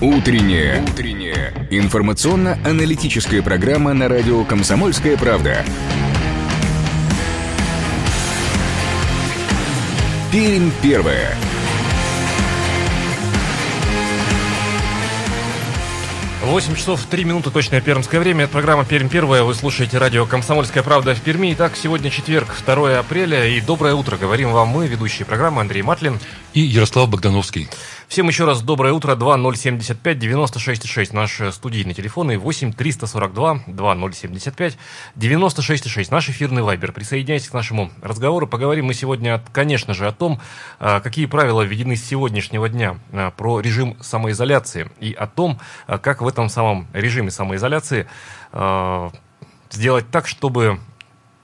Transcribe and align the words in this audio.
Утренняя. 0.00 0.82
Утренняя. 0.82 1.68
Информационно-аналитическая 1.70 3.42
программа 3.42 3.94
на 3.94 4.08
радио 4.08 4.44
«Комсомольская 4.44 5.16
правда». 5.16 5.64
Пермь 10.30 10.70
первая. 10.82 11.34
8 16.48 16.76
часов 16.76 17.04
3 17.04 17.24
минуты 17.24 17.50
точное 17.50 17.82
пермское 17.82 18.18
время. 18.20 18.44
Это 18.44 18.54
программа 18.54 18.86
«Пермь 18.86 19.10
первая». 19.10 19.42
Вы 19.42 19.54
слушаете 19.54 19.98
радио 19.98 20.24
«Комсомольская 20.24 20.82
правда» 20.82 21.14
в 21.14 21.20
Перми. 21.20 21.52
Итак, 21.52 21.76
сегодня 21.76 22.10
четверг, 22.10 22.56
2 22.64 22.98
апреля. 22.98 23.46
И 23.46 23.60
доброе 23.60 23.94
утро. 23.94 24.16
Говорим 24.16 24.52
вам 24.52 24.68
мы, 24.68 24.86
ведущие 24.86 25.26
программы 25.26 25.60
Андрей 25.60 25.82
Матлин. 25.82 26.18
И 26.54 26.60
Ярослав 26.60 27.10
Богдановский. 27.10 27.68
Всем 28.08 28.26
еще 28.26 28.46
раз 28.46 28.62
доброе 28.62 28.94
утро. 28.94 29.14
2075 29.14 30.18
96 30.18 31.12
Наш 31.12 31.42
студийный 31.52 31.92
телефон 31.92 32.30
и 32.30 32.36
8 32.36 32.72
342 32.72 33.64
2075 33.66 34.78
96 35.14 36.10
Наш 36.10 36.30
эфирный 36.30 36.62
вайбер. 36.62 36.92
Присоединяйтесь 36.92 37.50
к 37.50 37.52
нашему 37.52 37.90
разговору. 38.00 38.46
Поговорим 38.46 38.86
мы 38.86 38.94
сегодня, 38.94 39.42
конечно 39.52 39.92
же, 39.92 40.08
о 40.08 40.12
том, 40.12 40.40
а, 40.80 41.00
какие 41.00 41.26
правила 41.26 41.60
введены 41.60 41.96
с 41.96 42.04
сегодняшнего 42.04 42.70
дня 42.70 42.98
а, 43.12 43.30
про 43.30 43.60
режим 43.60 43.98
самоизоляции 44.00 44.90
и 45.00 45.12
о 45.12 45.26
том, 45.26 45.60
а, 45.86 45.98
как 45.98 46.22
в 46.22 46.28
этом 46.28 46.48
самом 46.48 46.86
режиме 46.94 47.30
самоизоляции 47.30 48.08
сделать 49.70 50.10
так, 50.10 50.26
чтобы 50.26 50.80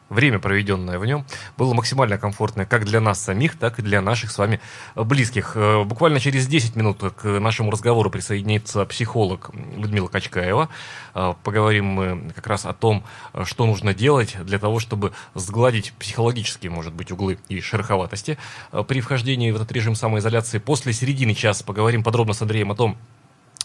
время, 0.08 0.38
проведенное 0.38 0.98
в 0.98 1.06
нем, 1.06 1.24
было 1.56 1.74
максимально 1.74 2.18
комфортное 2.18 2.66
как 2.66 2.84
для 2.84 3.00
нас 3.00 3.22
самих, 3.22 3.58
так 3.58 3.78
и 3.78 3.82
для 3.82 4.00
наших 4.00 4.30
с 4.30 4.38
вами 4.38 4.60
близких. 4.94 5.52
Э, 5.56 5.84
буквально 5.84 6.20
через 6.20 6.46
10 6.46 6.76
минут 6.76 7.02
к 7.16 7.24
нашему 7.24 7.70
разговору 7.70 8.10
присоединится 8.10 8.84
психолог 8.84 9.50
Людмила 9.76 10.08
Качкаева. 10.08 10.68
Э, 11.14 11.34
поговорим 11.42 11.86
мы 11.86 12.32
как 12.34 12.46
раз 12.46 12.66
о 12.66 12.72
том, 12.72 13.04
что 13.44 13.66
нужно 13.66 13.94
делать 13.94 14.36
для 14.44 14.58
того, 14.58 14.78
чтобы 14.78 15.12
сгладить 15.34 15.92
психологические, 15.98 16.70
может 16.70 16.92
быть, 16.92 17.10
углы 17.10 17.38
и 17.48 17.60
шероховатости 17.60 18.38
э, 18.72 18.84
при 18.86 19.00
вхождении 19.00 19.50
в 19.50 19.56
этот 19.56 19.72
режим 19.72 19.94
самоизоляции. 19.94 20.58
После 20.58 20.92
середины 20.92 21.34
часа 21.34 21.64
поговорим 21.64 22.02
подробно 22.02 22.34
с 22.34 22.42
Андреем 22.42 22.70
о 22.70 22.74
том, 22.74 22.96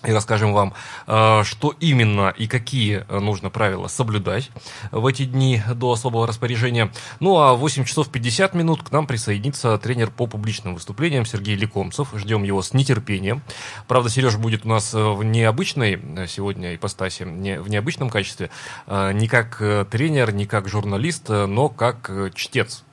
и 0.05 0.11
расскажем 0.11 0.53
вам, 0.53 0.73
э, 1.07 1.43
что 1.43 1.75
именно 1.79 2.29
и 2.29 2.47
какие 2.47 3.05
э, 3.07 3.19
нужно 3.19 3.49
правила 3.49 3.87
соблюдать 3.87 4.49
в 4.91 5.05
эти 5.05 5.25
дни 5.25 5.61
до 5.73 5.91
особого 5.91 6.25
распоряжения. 6.25 6.91
Ну 7.19 7.37
а 7.37 7.53
в 7.53 7.59
8 7.59 7.83
часов 7.83 8.09
50 8.09 8.53
минут 8.53 8.83
к 8.83 8.91
нам 8.91 9.07
присоединится 9.07 9.77
тренер 9.77 10.09
по 10.09 10.25
публичным 10.25 10.75
выступлениям 10.75 11.25
Сергей 11.25 11.55
Лекомцев. 11.55 12.09
Ждем 12.13 12.43
его 12.43 12.61
с 12.61 12.73
нетерпением. 12.73 13.41
Правда, 13.87 14.09
Сереж 14.09 14.37
будет 14.37 14.65
у 14.65 14.69
нас 14.69 14.93
э, 14.93 14.97
в 14.97 15.23
необычной 15.23 15.99
сегодня 16.27 16.75
ипостаси, 16.75 17.23
не, 17.23 17.59
в 17.59 17.69
необычном 17.69 18.09
качестве, 18.09 18.49
не 18.87 19.27
как 19.27 19.61
тренер, 19.89 20.31
не 20.31 20.45
как 20.45 20.69
журналист, 20.69 21.29
но 21.29 21.69
как 21.69 22.11
чтец 22.35 22.83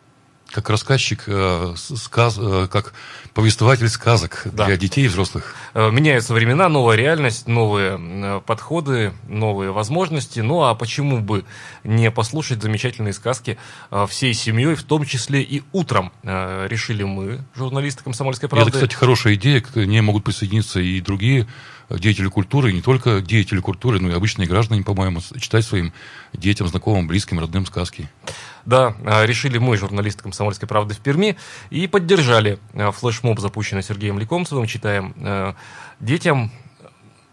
как 0.56 0.70
рассказчик, 0.70 1.24
э, 1.26 1.74
сказ, 1.76 2.38
э, 2.40 2.66
как 2.72 2.94
повествователь 3.34 3.90
сказок 3.90 4.46
да. 4.46 4.64
для 4.64 4.78
детей 4.78 5.04
и 5.04 5.08
взрослых. 5.08 5.54
Э, 5.74 5.90
меняются 5.90 6.32
времена, 6.32 6.70
новая 6.70 6.96
реальность, 6.96 7.46
новые 7.46 8.40
подходы, 8.46 9.12
новые 9.28 9.70
возможности. 9.70 10.40
Ну 10.40 10.62
а 10.62 10.74
почему 10.74 11.20
бы 11.20 11.44
не 11.84 12.10
послушать 12.10 12.62
замечательные 12.62 13.12
сказки 13.12 13.58
всей 14.08 14.32
семьей, 14.32 14.76
в 14.76 14.82
том 14.82 15.04
числе 15.04 15.42
и 15.42 15.62
утром, 15.72 16.10
решили 16.22 17.02
мы, 17.02 17.44
журналисты 17.54 18.02
«Комсомольской 18.02 18.48
правды». 18.48 18.70
Это, 18.70 18.78
кстати, 18.78 18.94
хорошая 18.94 19.34
идея, 19.34 19.60
к 19.60 19.76
ней 19.76 20.00
могут 20.00 20.24
присоединиться 20.24 20.80
и 20.80 21.02
другие 21.02 21.46
деятели 21.90 22.26
культуры, 22.28 22.70
и 22.70 22.74
не 22.74 22.82
только 22.82 23.20
деятели 23.20 23.60
культуры, 23.60 24.00
но 24.00 24.10
и 24.10 24.14
обычные 24.14 24.48
граждане, 24.48 24.82
по-моему, 24.82 25.20
читать 25.38 25.64
своим 25.64 25.92
детям, 26.32 26.66
знакомым, 26.66 27.06
близким, 27.06 27.38
родным 27.38 27.66
сказки. 27.66 28.08
Да, 28.64 28.96
а, 29.04 29.24
решили 29.24 29.58
мы, 29.58 29.76
журналисты 29.76 30.22
«Комсомольской 30.22 30.66
правды» 30.66 30.94
в 30.94 30.98
Перми, 30.98 31.36
и 31.70 31.86
поддержали 31.86 32.58
а, 32.74 32.90
флешмоб, 32.90 33.38
запущенный 33.38 33.82
Сергеем 33.82 34.18
Лекомцевым. 34.18 34.66
Читаем 34.66 35.14
а, 35.18 35.54
детям 36.00 36.50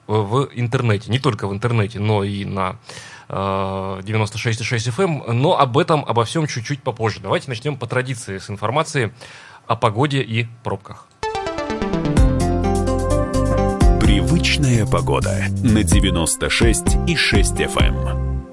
в 0.06 0.50
интернете, 0.54 1.10
не 1.10 1.20
только 1.20 1.48
в 1.48 1.54
интернете, 1.54 2.00
но 2.00 2.24
и 2.24 2.46
на 2.46 2.78
96,6 3.30 4.96
FM, 4.96 5.32
но 5.32 5.58
об 5.58 5.78
этом, 5.78 6.04
обо 6.06 6.26
всем 6.26 6.46
чуть-чуть 6.46 6.84
попозже. 6.84 7.22
Давайте 7.22 7.50
начнем 7.50 7.78
по 7.78 7.88
традиции 7.88 8.38
с 8.38 8.50
информации 8.50 9.14
о 9.66 9.78
погоде 9.78 10.22
и 10.22 10.46
пробках. 10.64 11.08
Привычная 14.14 14.86
погода 14.86 15.46
на 15.64 15.80
96,6 15.80 17.08
FM. 17.58 18.46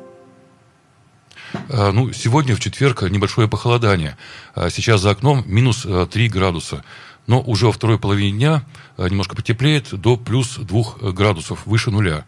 А, 1.68 1.92
ну, 1.92 2.10
сегодня, 2.14 2.56
в 2.56 2.60
четверг, 2.60 3.02
небольшое 3.02 3.46
похолодание. 3.46 4.16
А, 4.54 4.70
сейчас 4.70 5.02
за 5.02 5.10
окном 5.10 5.44
минус 5.44 5.82
3 5.82 5.90
а, 5.92 6.30
градуса. 6.30 6.82
Но 7.26 7.42
уже 7.42 7.66
во 7.66 7.72
второй 7.72 7.98
половине 7.98 8.32
дня 8.32 8.62
немножко 8.96 9.36
потеплеет 9.36 9.92
до 9.92 10.16
плюс 10.16 10.56
2 10.56 11.12
градусов, 11.12 11.66
выше 11.66 11.90
нуля. 11.90 12.24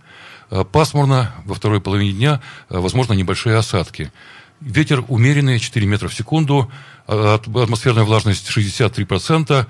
Пасмурно, 0.71 1.35
во 1.47 1.55
второй 1.55 1.81
половине 1.81 2.13
дня, 2.13 2.43
возможно, 2.69 3.15
небольшие 3.15 3.57
осадки. 3.57 4.13
Ветер 4.61 5.05
умеренный, 5.09 5.59
4 5.59 5.87
метра 5.87 6.09
в 6.09 6.15
секунду, 6.15 6.71
атмосферная 7.07 8.05
влажность 8.05 8.55
63%, 8.55 9.67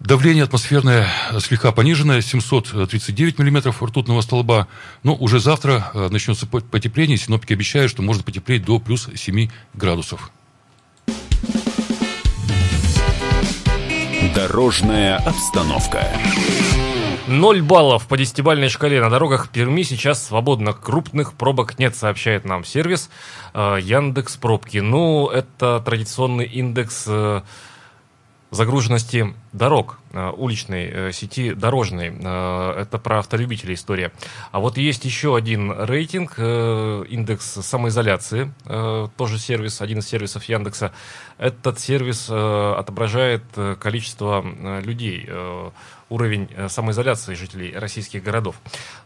Давление 0.00 0.44
атмосферное 0.44 1.08
слегка 1.40 1.72
пониженное, 1.72 2.20
739 2.20 3.38
миллиметров 3.40 3.82
ртутного 3.82 4.20
столба. 4.20 4.68
Но 5.02 5.16
уже 5.16 5.40
завтра 5.40 5.90
э, 5.92 6.08
начнется 6.08 6.46
потепление. 6.46 7.16
Синоптики 7.16 7.52
обещают, 7.52 7.90
что 7.90 8.02
может 8.02 8.24
потеплеть 8.24 8.64
до 8.64 8.78
плюс 8.78 9.08
7 9.12 9.48
градусов. 9.74 10.30
Дорожная 14.36 15.16
обстановка. 15.16 16.06
Ноль 17.26 17.60
баллов 17.60 18.06
по 18.06 18.16
десятибальной 18.16 18.68
шкале 18.68 19.02
на 19.02 19.10
дорогах 19.10 19.50
Перми 19.50 19.82
сейчас 19.82 20.24
свободно. 20.24 20.72
Крупных 20.72 21.34
пробок 21.34 21.78
нет, 21.78 21.96
сообщает 21.96 22.44
нам 22.44 22.64
сервис 22.64 23.10
э, 23.52 23.78
Яндекс 23.82 24.36
Пробки. 24.36 24.78
Ну, 24.78 25.26
это 25.26 25.82
традиционный 25.84 26.46
индекс 26.46 27.04
э, 27.08 27.42
загруженности 28.50 29.34
дорог, 29.52 29.98
э, 30.12 30.30
уличной 30.30 30.86
э, 30.86 31.12
сети 31.12 31.52
дорожной. 31.52 32.12
Э, 32.18 32.80
это 32.80 32.98
про 32.98 33.18
автолюбителей 33.18 33.74
история. 33.74 34.12
А 34.52 34.60
вот 34.60 34.78
есть 34.78 35.04
еще 35.04 35.36
один 35.36 35.72
рейтинг, 35.72 36.38
индекс 36.38 37.44
самоизоляции, 37.44 38.52
тоже 39.16 39.38
сервис, 39.38 39.80
один 39.80 39.98
из 39.98 40.08
сервисов 40.08 40.44
Яндекса. 40.44 40.92
Этот 41.38 41.78
сервис 41.78 42.28
отображает 42.30 43.42
количество 43.80 44.44
людей, 44.80 45.28
уровень 46.08 46.48
самоизоляции 46.68 47.34
жителей 47.34 47.76
российских 47.76 48.22
городов. 48.22 48.56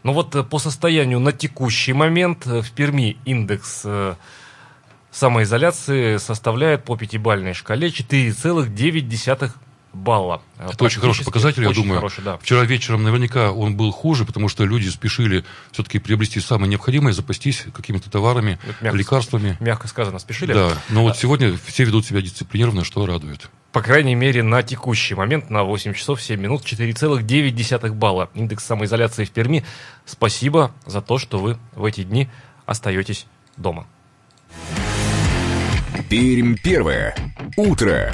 Но 0.03 0.13
вот 0.13 0.49
по 0.49 0.59
состоянию 0.59 1.19
на 1.19 1.31
текущий 1.31 1.93
момент 1.93 2.45
в 2.45 2.71
Перми 2.71 3.17
индекс 3.25 3.85
самоизоляции 5.13 6.17
составляет 6.17 6.83
по 6.83 6.97
пятибалльной 6.97 7.53
шкале 7.53 7.87
4,9 7.87 9.51
балла. 9.93 10.41
Это 10.57 10.83
очень 10.83 10.99
хороший 10.99 11.23
показатель, 11.23 11.65
очень 11.65 11.77
я 11.77 11.83
думаю. 11.83 11.99
Хороший, 11.99 12.23
да. 12.23 12.37
Вчера 12.37 12.63
вечером 12.63 13.03
наверняка 13.03 13.51
он 13.51 13.77
был 13.77 13.91
хуже, 13.91 14.25
потому 14.25 14.49
что 14.49 14.65
люди 14.65 14.89
спешили 14.89 15.45
все-таки 15.71 15.99
приобрести 15.99 16.39
самое 16.39 16.69
необходимое, 16.69 17.13
запастись 17.13 17.65
какими-то 17.73 18.09
товарами, 18.09 18.57
мягко, 18.81 18.97
лекарствами. 18.97 19.57
Мягко 19.59 19.87
сказано, 19.87 20.17
спешили. 20.17 20.53
Да, 20.53 20.71
но 20.89 21.03
вот 21.03 21.17
сегодня 21.17 21.55
все 21.65 21.83
ведут 21.83 22.05
себя 22.05 22.21
дисциплинированно, 22.21 22.83
что 22.83 23.05
радует. 23.05 23.49
По 23.71 23.81
крайней 23.81 24.15
мере, 24.15 24.43
на 24.43 24.61
текущий 24.63 25.15
момент, 25.15 25.49
на 25.49 25.63
8 25.63 25.93
часов 25.93 26.21
7 26.21 26.39
минут, 26.39 26.63
4,9 26.63 27.91
балла. 27.91 28.29
Индекс 28.33 28.65
самоизоляции 28.65 29.25
в 29.25 29.31
Перми. 29.31 29.63
Спасибо 30.05 30.73
за 30.85 31.01
то, 31.01 31.17
что 31.17 31.39
вы 31.39 31.57
в 31.73 31.85
эти 31.85 32.03
дни 32.03 32.29
остаетесь 32.65 33.25
дома. 33.57 33.87
Пермь 36.13 36.57
первое. 36.61 37.15
Утро. 37.57 38.11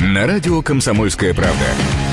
На 0.00 0.26
радио 0.26 0.62
«Комсомольская 0.62 1.34
правда». 1.34 2.05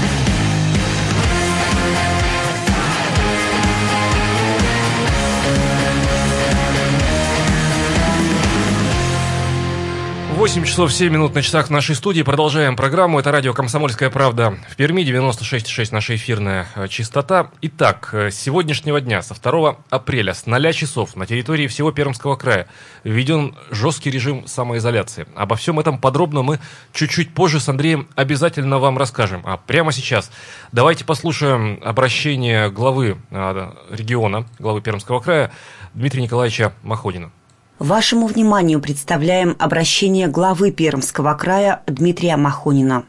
8 10.43 10.65
часов 10.65 10.91
7 10.91 11.09
минут 11.09 11.33
на 11.35 11.41
часах 11.41 11.67
в 11.67 11.69
нашей 11.69 11.95
студии. 11.95 12.21
Продолжаем 12.21 12.75
программу. 12.75 13.17
Это 13.17 13.31
радио 13.31 13.53
«Комсомольская 13.53 14.09
правда» 14.09 14.57
в 14.69 14.75
Перми, 14.75 15.01
96,6 15.01 15.87
наша 15.93 16.17
эфирная 16.17 16.67
э, 16.75 16.89
частота. 16.89 17.49
Итак, 17.61 18.09
э, 18.11 18.29
с 18.29 18.41
сегодняшнего 18.41 18.99
дня, 18.99 19.21
со 19.21 19.41
2 19.41 19.77
апреля, 19.89 20.33
с 20.33 20.45
0 20.45 20.73
часов 20.73 21.15
на 21.15 21.25
территории 21.25 21.67
всего 21.67 21.93
Пермского 21.93 22.35
края 22.35 22.67
введен 23.05 23.55
жесткий 23.71 24.11
режим 24.11 24.45
самоизоляции. 24.45 25.27
Обо 25.33 25.55
всем 25.55 25.79
этом 25.79 25.97
подробно 25.97 26.41
мы 26.41 26.59
чуть-чуть 26.91 27.33
позже 27.33 27.61
с 27.61 27.69
Андреем 27.69 28.09
обязательно 28.15 28.79
вам 28.79 28.97
расскажем. 28.97 29.43
А 29.45 29.55
прямо 29.55 29.93
сейчас 29.93 30.29
давайте 30.73 31.05
послушаем 31.05 31.79
обращение 31.85 32.69
главы 32.69 33.17
э, 33.31 33.71
региона, 33.91 34.45
главы 34.59 34.81
Пермского 34.81 35.21
края 35.21 35.51
Дмитрия 35.93 36.21
Николаевича 36.23 36.73
Маходина. 36.83 37.31
Вашему 37.79 38.27
вниманию 38.27 38.79
представляем 38.79 39.55
обращение 39.57 40.27
главы 40.27 40.71
Пермского 40.71 41.33
края 41.33 41.81
Дмитрия 41.87 42.37
Махонина. 42.37 43.03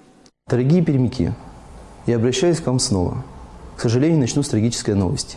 Дорогие 0.49 0.83
пермяки, 0.83 1.35
я 2.07 2.17
обращаюсь 2.17 2.61
к 2.61 2.67
вам 2.67 2.79
снова. 2.79 3.23
К 3.77 3.83
сожалению, 3.83 4.19
начну 4.19 4.43
с 4.43 4.49
трагической 4.49 4.95
новости. 4.95 5.37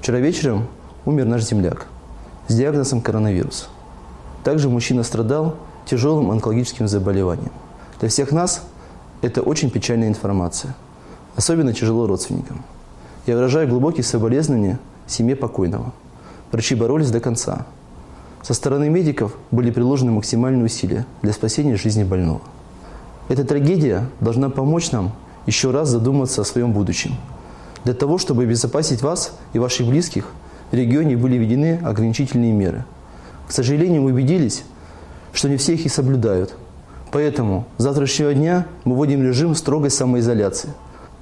Вчера 0.00 0.18
вечером 0.18 0.66
умер 1.06 1.24
наш 1.24 1.42
земляк 1.42 1.86
с 2.46 2.54
диагнозом 2.54 3.00
коронавирус. 3.00 3.70
Также 4.44 4.68
мужчина 4.68 5.04
страдал 5.04 5.56
тяжелым 5.86 6.30
онкологическим 6.30 6.86
заболеванием. 6.86 7.52
Для 7.98 8.10
всех 8.10 8.30
нас 8.30 8.62
это 9.22 9.40
очень 9.40 9.70
печальная 9.70 10.08
информация. 10.08 10.76
Особенно 11.34 11.72
тяжело 11.72 12.06
родственникам. 12.06 12.62
Я 13.26 13.36
выражаю 13.36 13.68
глубокие 13.68 14.04
соболезнования 14.04 14.78
семье 15.06 15.34
покойного. 15.34 15.94
Врачи 16.52 16.74
боролись 16.74 17.10
до 17.10 17.20
конца– 17.20 17.66
со 18.44 18.52
стороны 18.52 18.90
медиков 18.90 19.34
были 19.50 19.70
приложены 19.70 20.12
максимальные 20.12 20.66
усилия 20.66 21.06
для 21.22 21.32
спасения 21.32 21.76
жизни 21.76 22.04
больного. 22.04 22.42
Эта 23.30 23.42
трагедия 23.42 24.06
должна 24.20 24.50
помочь 24.50 24.92
нам 24.92 25.12
еще 25.46 25.70
раз 25.70 25.88
задуматься 25.88 26.42
о 26.42 26.44
своем 26.44 26.72
будущем. 26.72 27.16
Для 27.84 27.94
того, 27.94 28.18
чтобы 28.18 28.42
обезопасить 28.42 29.00
вас 29.00 29.32
и 29.54 29.58
ваших 29.58 29.86
близких, 29.88 30.26
в 30.70 30.74
регионе 30.74 31.16
были 31.16 31.38
введены 31.38 31.80
ограничительные 31.82 32.52
меры. 32.52 32.84
К 33.48 33.52
сожалению, 33.52 34.02
мы 34.02 34.12
убедились, 34.12 34.64
что 35.32 35.48
не 35.48 35.56
все 35.56 35.72
их 35.72 35.86
и 35.86 35.88
соблюдают. 35.88 36.54
Поэтому 37.12 37.64
с 37.78 37.82
завтрашнего 37.82 38.34
дня 38.34 38.66
мы 38.84 38.94
вводим 38.94 39.22
режим 39.22 39.54
строгой 39.54 39.90
самоизоляции. 39.90 40.70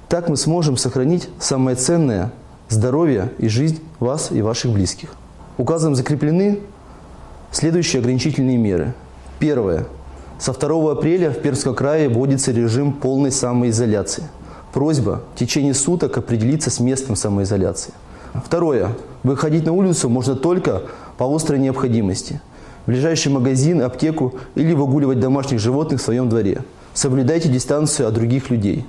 Так 0.09 0.27
мы 0.27 0.35
сможем 0.35 0.75
сохранить 0.75 1.29
самое 1.39 1.77
ценное– 1.77 2.33
здоровье 2.67 3.31
и 3.37 3.47
жизнь 3.47 3.79
вас 4.01 4.29
и 4.31 4.41
ваших 4.41 4.73
близких. 4.73 5.15
Указом 5.57 5.95
закреплены 5.95 6.59
Следующие 7.53 7.99
ограничительные 7.99 8.57
меры. 8.57 8.95
Первое. 9.37 9.85
Со 10.39 10.53
2 10.53 10.91
апреля 10.91 11.29
в 11.29 11.39
Пермском 11.39 11.75
крае 11.75 12.09
вводится 12.09 12.51
режим 12.51 12.93
полной 12.93 13.31
самоизоляции. 13.31 14.23
Просьба 14.73 15.21
в 15.35 15.37
течение 15.37 15.75
суток 15.75 16.17
определиться 16.17 16.71
с 16.71 16.79
местом 16.79 17.15
самоизоляции. 17.15 17.93
Второе. 18.33 18.95
Выходить 19.21 19.67
на 19.67 19.71
улицу 19.71 20.09
можно 20.09 20.35
только 20.35 20.81
по 21.19 21.33
острой 21.33 21.59
необходимости. 21.59 22.41
В 22.85 22.87
ближайший 22.87 23.31
магазин, 23.31 23.83
аптеку 23.83 24.33
или 24.55 24.73
выгуливать 24.73 25.19
домашних 25.19 25.59
животных 25.59 26.01
в 26.01 26.03
своем 26.03 26.29
дворе. 26.29 26.63
Соблюдайте 26.95 27.49
дистанцию 27.49 28.07
от 28.07 28.15
других 28.15 28.49
людей. 28.49 28.83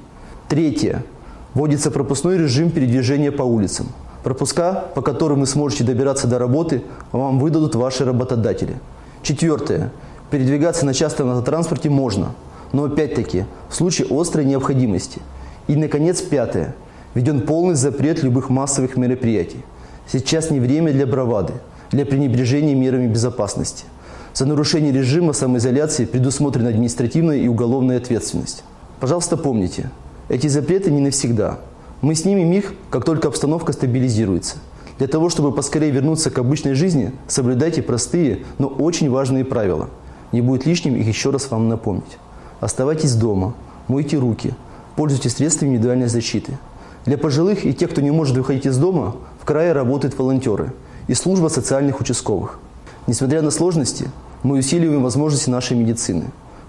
Третье. 0.48 1.04
Вводится 1.52 1.90
пропускной 1.90 2.38
режим 2.38 2.70
передвижения 2.70 3.30
по 3.30 3.42
улицам. 3.42 3.88
Пропуска, 4.24 4.86
по 4.94 5.02
которым 5.02 5.40
вы 5.40 5.46
сможете 5.46 5.84
добираться 5.84 6.26
до 6.26 6.38
работы, 6.38 6.82
вам 7.12 7.38
выдадут 7.38 7.74
ваши 7.74 8.06
работодатели. 8.06 8.76
Четвертое. 9.22 9.92
Передвигаться 10.30 10.86
на 10.86 10.94
частном 10.94 11.28
автотранспорте 11.28 11.90
можно, 11.90 12.34
но 12.72 12.84
опять-таки 12.84 13.44
в 13.68 13.76
случае 13.76 14.08
острой 14.10 14.46
необходимости. 14.46 15.20
И, 15.68 15.76
наконец, 15.76 16.22
пятое. 16.22 16.74
Введен 17.12 17.42
полный 17.42 17.74
запрет 17.74 18.22
любых 18.22 18.48
массовых 18.48 18.96
мероприятий. 18.96 19.62
Сейчас 20.10 20.50
не 20.50 20.58
время 20.58 20.90
для 20.92 21.06
бравады, 21.06 21.52
для 21.90 22.06
пренебрежения 22.06 22.74
мерами 22.74 23.06
безопасности. 23.06 23.84
За 24.32 24.46
нарушение 24.46 24.90
режима 24.90 25.34
самоизоляции 25.34 26.06
предусмотрена 26.06 26.70
административная 26.70 27.36
и 27.36 27.46
уголовная 27.46 27.98
ответственность. 27.98 28.64
Пожалуйста, 29.00 29.36
помните, 29.36 29.90
эти 30.30 30.46
запреты 30.46 30.90
не 30.90 31.00
навсегда– 31.00 31.58
мы 32.00 32.14
снимем 32.14 32.52
их, 32.52 32.74
как 32.90 33.04
только 33.04 33.28
обстановка 33.28 33.72
стабилизируется. 33.72 34.56
Для 34.98 35.08
того, 35.08 35.28
чтобы 35.28 35.52
поскорее 35.52 35.90
вернуться 35.90 36.30
к 36.30 36.38
обычной 36.38 36.74
жизни, 36.74 37.12
соблюдайте 37.26 37.82
простые, 37.82 38.44
но 38.58 38.68
очень 38.68 39.10
важные 39.10 39.44
правила. 39.44 39.90
Не 40.32 40.40
будет 40.40 40.66
лишним 40.66 40.94
их 40.94 41.06
еще 41.06 41.30
раз 41.30 41.50
вам 41.50 41.68
напомнить. 41.68 42.18
Оставайтесь 42.60 43.14
дома, 43.14 43.54
мойте 43.88 44.18
руки, 44.18 44.54
пользуйтесь 44.96 45.34
средствами 45.34 45.70
индивидуальной 45.70 46.08
защиты. 46.08 46.58
Для 47.06 47.18
пожилых 47.18 47.66
и 47.66 47.74
тех, 47.74 47.90
кто 47.90 48.00
не 48.00 48.10
может 48.10 48.36
выходить 48.36 48.66
из 48.66 48.78
дома, 48.78 49.16
в 49.40 49.44
крае 49.44 49.72
работают 49.72 50.16
волонтеры 50.16 50.72
и 51.08 51.14
служба 51.14 51.48
социальных 51.48 52.00
участковых. 52.00 52.58
Несмотря 53.06 53.42
на 53.42 53.50
сложности, 53.50 54.10
мы 54.42 54.58
усиливаем 54.58 55.02
возможности 55.02 55.50
нашей 55.50 55.76
медицины. 55.76 56.26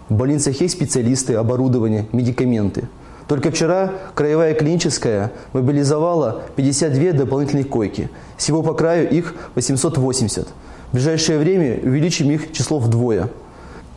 В 0.10 0.16
больницах 0.16 0.60
есть 0.62 0.76
специалисты, 0.76 1.36
оборудование, 1.36 2.08
медикаменты– 2.12 2.90
только 3.28 3.50
вчера 3.50 3.92
краевая 4.14 4.54
клиническая 4.54 5.32
мобилизовала 5.54 6.44
52 6.56 7.14
дополнительных 7.14 7.70
койки. 7.70 8.10
Всего 8.38 8.62
по 8.62 8.74
краю 8.74 9.10
их 9.10 9.34
880. 9.56 10.48
В 10.48 10.94
ближайшее 10.94 11.40
время 11.40 11.80
увеличим 11.82 12.30
их 12.30 12.52
число 12.52 12.78
вдвое. 12.78 13.30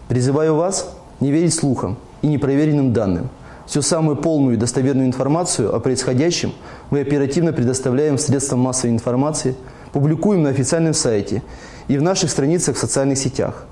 Призываю 0.08 0.54
вас 0.54 0.94
не 1.20 1.30
верить 1.30 1.54
слухам 1.54 1.98
и 2.22 2.26
непроверенным 2.28 2.92
данным. 2.92 3.28
Всю 3.66 3.82
самую 3.82 4.16
полную 4.16 4.54
и 4.54 4.58
достоверную 4.58 5.06
информацию 5.06 5.74
о 5.74 5.78
происходящем 5.78 6.54
мы 6.88 7.00
оперативно 7.00 7.52
предоставляем 7.52 8.16
средствам 8.16 8.60
массовой 8.60 8.94
информации, 8.94 9.56
публикуем 9.92 10.42
на 10.42 10.50
официальном 10.50 10.94
сайте 10.94 11.42
и 11.86 11.98
в 11.98 12.02
наших 12.02 12.31
страницах 12.31 12.76
в 12.76 12.78
социальных 12.78 13.19
сетях. 13.19 13.66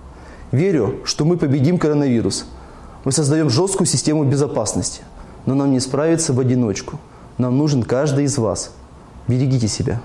Верю, 0.52 1.00
что 1.04 1.24
мы 1.24 1.38
победим 1.38 1.78
коронавирус. 1.78 2.44
Мы 3.04 3.12
создаем 3.12 3.48
жесткую 3.48 3.86
систему 3.86 4.24
безопасности– 4.24 5.00
но 5.46 5.54
нам 5.54 5.72
не 5.72 5.80
справиться 5.80 6.32
в 6.32 6.40
одиночку. 6.40 6.98
Нам 7.38 7.56
нужен 7.56 7.82
каждый 7.82 8.24
из 8.24 8.36
вас. 8.36 8.72
Берегите 9.28 9.68
себя. 9.68 10.00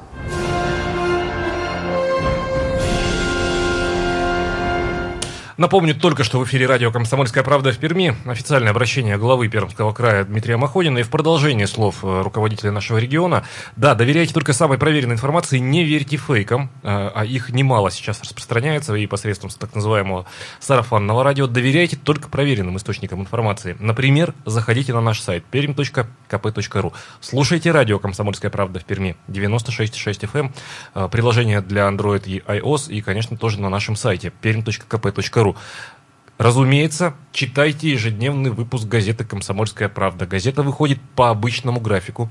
Напомню 5.57 5.93
только, 5.93 6.23
что 6.23 6.39
в 6.39 6.45
эфире 6.45 6.65
радио 6.65 6.91
«Комсомольская 6.91 7.43
правда» 7.43 7.71
в 7.71 7.77
Перми. 7.77 8.15
Официальное 8.25 8.71
обращение 8.71 9.17
главы 9.17 9.49
Пермского 9.49 9.91
края 9.91 10.23
Дмитрия 10.23 10.57
Махонина. 10.57 10.99
И 10.99 11.03
в 11.03 11.09
продолжении 11.09 11.65
слов 11.65 12.03
э, 12.03 12.21
руководителя 12.21 12.71
нашего 12.71 12.97
региона. 12.97 13.43
Да, 13.75 13.93
доверяйте 13.93 14.33
только 14.33 14.53
самой 14.53 14.77
проверенной 14.77 15.15
информации, 15.15 15.59
не 15.59 15.83
верьте 15.83 16.17
фейкам. 16.17 16.69
Э, 16.83 17.11
а 17.13 17.25
их 17.25 17.49
немало 17.49 17.91
сейчас 17.91 18.21
распространяется 18.21 18.95
и 18.95 19.05
посредством 19.07 19.49
так 19.49 19.75
называемого 19.75 20.25
сарафанного 20.59 21.23
радио. 21.23 21.47
Доверяйте 21.47 21.97
только 21.97 22.29
проверенным 22.29 22.77
источникам 22.77 23.21
информации. 23.21 23.75
Например, 23.79 24.33
заходите 24.45 24.93
на 24.93 25.01
наш 25.01 25.19
сайт 25.19 25.43
perm.kp.ru. 25.51 26.93
Слушайте 27.19 27.71
радио 27.71 27.99
«Комсомольская 27.99 28.51
правда» 28.51 28.79
в 28.79 28.85
Перми. 28.85 29.17
96,6 29.27 30.21
FM. 30.21 30.39
Эм. 30.39 30.53
Э, 30.95 31.09
приложение 31.11 31.61
для 31.61 31.87
Android 31.87 32.23
и 32.25 32.39
iOS. 32.39 32.91
И, 32.91 33.01
конечно, 33.01 33.37
тоже 33.37 33.59
на 33.59 33.69
нашем 33.69 33.95
сайте 33.95 34.31
perm.kp.ru. 34.41 35.50
Разумеется, 36.37 37.13
читайте 37.31 37.91
ежедневный 37.91 38.49
выпуск 38.49 38.87
газеты 38.87 39.23
«Комсомольская 39.23 39.89
правда». 39.89 40.25
Газета 40.25 40.63
выходит 40.63 40.99
по 41.15 41.29
обычному 41.29 41.79
графику. 41.79 42.29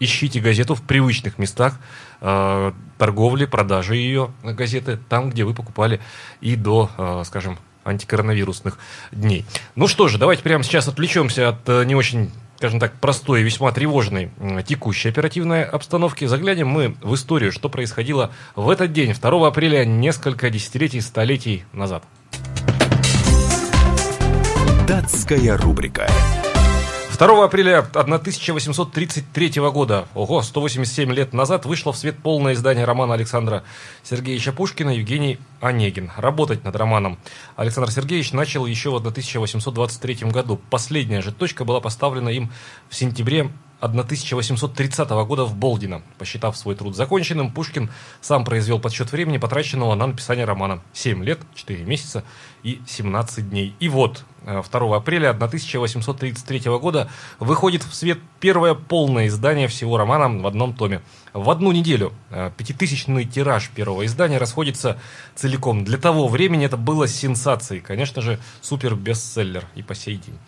Ищите 0.00 0.40
газету 0.40 0.74
в 0.74 0.82
привычных 0.82 1.38
местах 1.38 1.78
э, 2.20 2.72
торговли, 2.98 3.44
продажи 3.44 3.94
ее 3.94 4.32
газеты, 4.42 4.98
там, 5.08 5.30
где 5.30 5.44
вы 5.44 5.54
покупали 5.54 6.00
и 6.40 6.56
до, 6.56 6.90
э, 6.98 7.22
скажем, 7.24 7.58
антикоронавирусных 7.84 8.76
дней. 9.12 9.44
Ну 9.76 9.86
что 9.86 10.08
же, 10.08 10.18
давайте 10.18 10.42
прямо 10.42 10.64
сейчас 10.64 10.88
отвлечемся 10.88 11.50
от 11.50 11.68
э, 11.68 11.84
не 11.84 11.94
очень 11.94 12.32
скажем 12.56 12.80
так, 12.80 12.94
простой 12.94 13.42
весьма 13.42 13.72
тревожной 13.72 14.30
текущей 14.66 15.10
оперативной 15.10 15.64
обстановки, 15.64 16.24
заглянем 16.24 16.68
мы 16.68 16.96
в 17.02 17.14
историю, 17.14 17.52
что 17.52 17.68
происходило 17.68 18.32
в 18.56 18.70
этот 18.70 18.92
день, 18.92 19.12
2 19.12 19.48
апреля, 19.48 19.84
несколько 19.84 20.48
десятилетий, 20.50 21.00
столетий 21.00 21.64
назад. 21.72 22.04
Датская 24.86 25.56
рубрика. 25.56 26.06
2 27.18 27.44
апреля 27.44 27.78
1833 27.78 29.52
года, 29.70 30.06
ого, 30.14 30.42
187 30.42 31.10
лет 31.10 31.32
назад, 31.32 31.64
вышло 31.64 31.92
в 31.92 31.96
свет 31.96 32.18
полное 32.18 32.52
издание 32.52 32.84
романа 32.84 33.14
Александра 33.14 33.64
Сергеевича 34.02 34.52
Пушкина 34.52 34.90
«Евгений 34.90 35.38
Онегин». 35.62 36.10
Работать 36.18 36.64
над 36.64 36.76
романом 36.76 37.18
Александр 37.56 37.90
Сергеевич 37.92 38.32
начал 38.32 38.66
еще 38.66 38.90
в 38.90 38.96
1823 38.96 40.28
году. 40.30 40.60
Последняя 40.68 41.22
же 41.22 41.32
точка 41.32 41.64
была 41.64 41.80
поставлена 41.80 42.28
им 42.28 42.50
в 42.90 42.94
сентябре 42.94 43.50
1830 43.84 45.08
года 45.26 45.44
в 45.44 45.54
Болдино. 45.54 46.02
Посчитав 46.18 46.56
свой 46.56 46.74
труд 46.74 46.96
законченным, 46.96 47.52
Пушкин 47.52 47.90
сам 48.20 48.44
произвел 48.44 48.78
подсчет 48.78 49.12
времени, 49.12 49.38
потраченного 49.38 49.94
на 49.94 50.06
написание 50.06 50.44
романа. 50.44 50.82
7 50.92 51.22
лет, 51.24 51.40
4 51.54 51.84
месяца 51.84 52.24
и 52.62 52.80
17 52.86 53.50
дней. 53.50 53.74
И 53.78 53.88
вот, 53.88 54.24
2 54.44 54.62
э, 54.72 54.96
апреля 54.96 55.30
1833 55.30 56.60
года 56.78 57.08
выходит 57.38 57.82
в 57.82 57.94
свет 57.94 58.18
первое 58.40 58.74
полное 58.74 59.28
издание 59.28 59.68
всего 59.68 59.96
романа 59.96 60.42
в 60.42 60.46
одном 60.46 60.74
томе. 60.74 61.02
В 61.32 61.50
одну 61.50 61.72
неделю 61.72 62.12
э, 62.30 62.50
пятитысячный 62.56 63.24
тираж 63.24 63.70
первого 63.70 64.06
издания 64.06 64.38
расходится 64.38 64.98
целиком. 65.34 65.84
Для 65.84 65.98
того 65.98 66.28
времени 66.28 66.66
это 66.66 66.76
было 66.76 67.08
сенсацией. 67.08 67.80
Конечно 67.80 68.22
же, 68.22 68.38
супер-бестселлер 68.62 69.66
и 69.74 69.82
по 69.82 69.94
сей 69.94 70.16
день. 70.16 70.38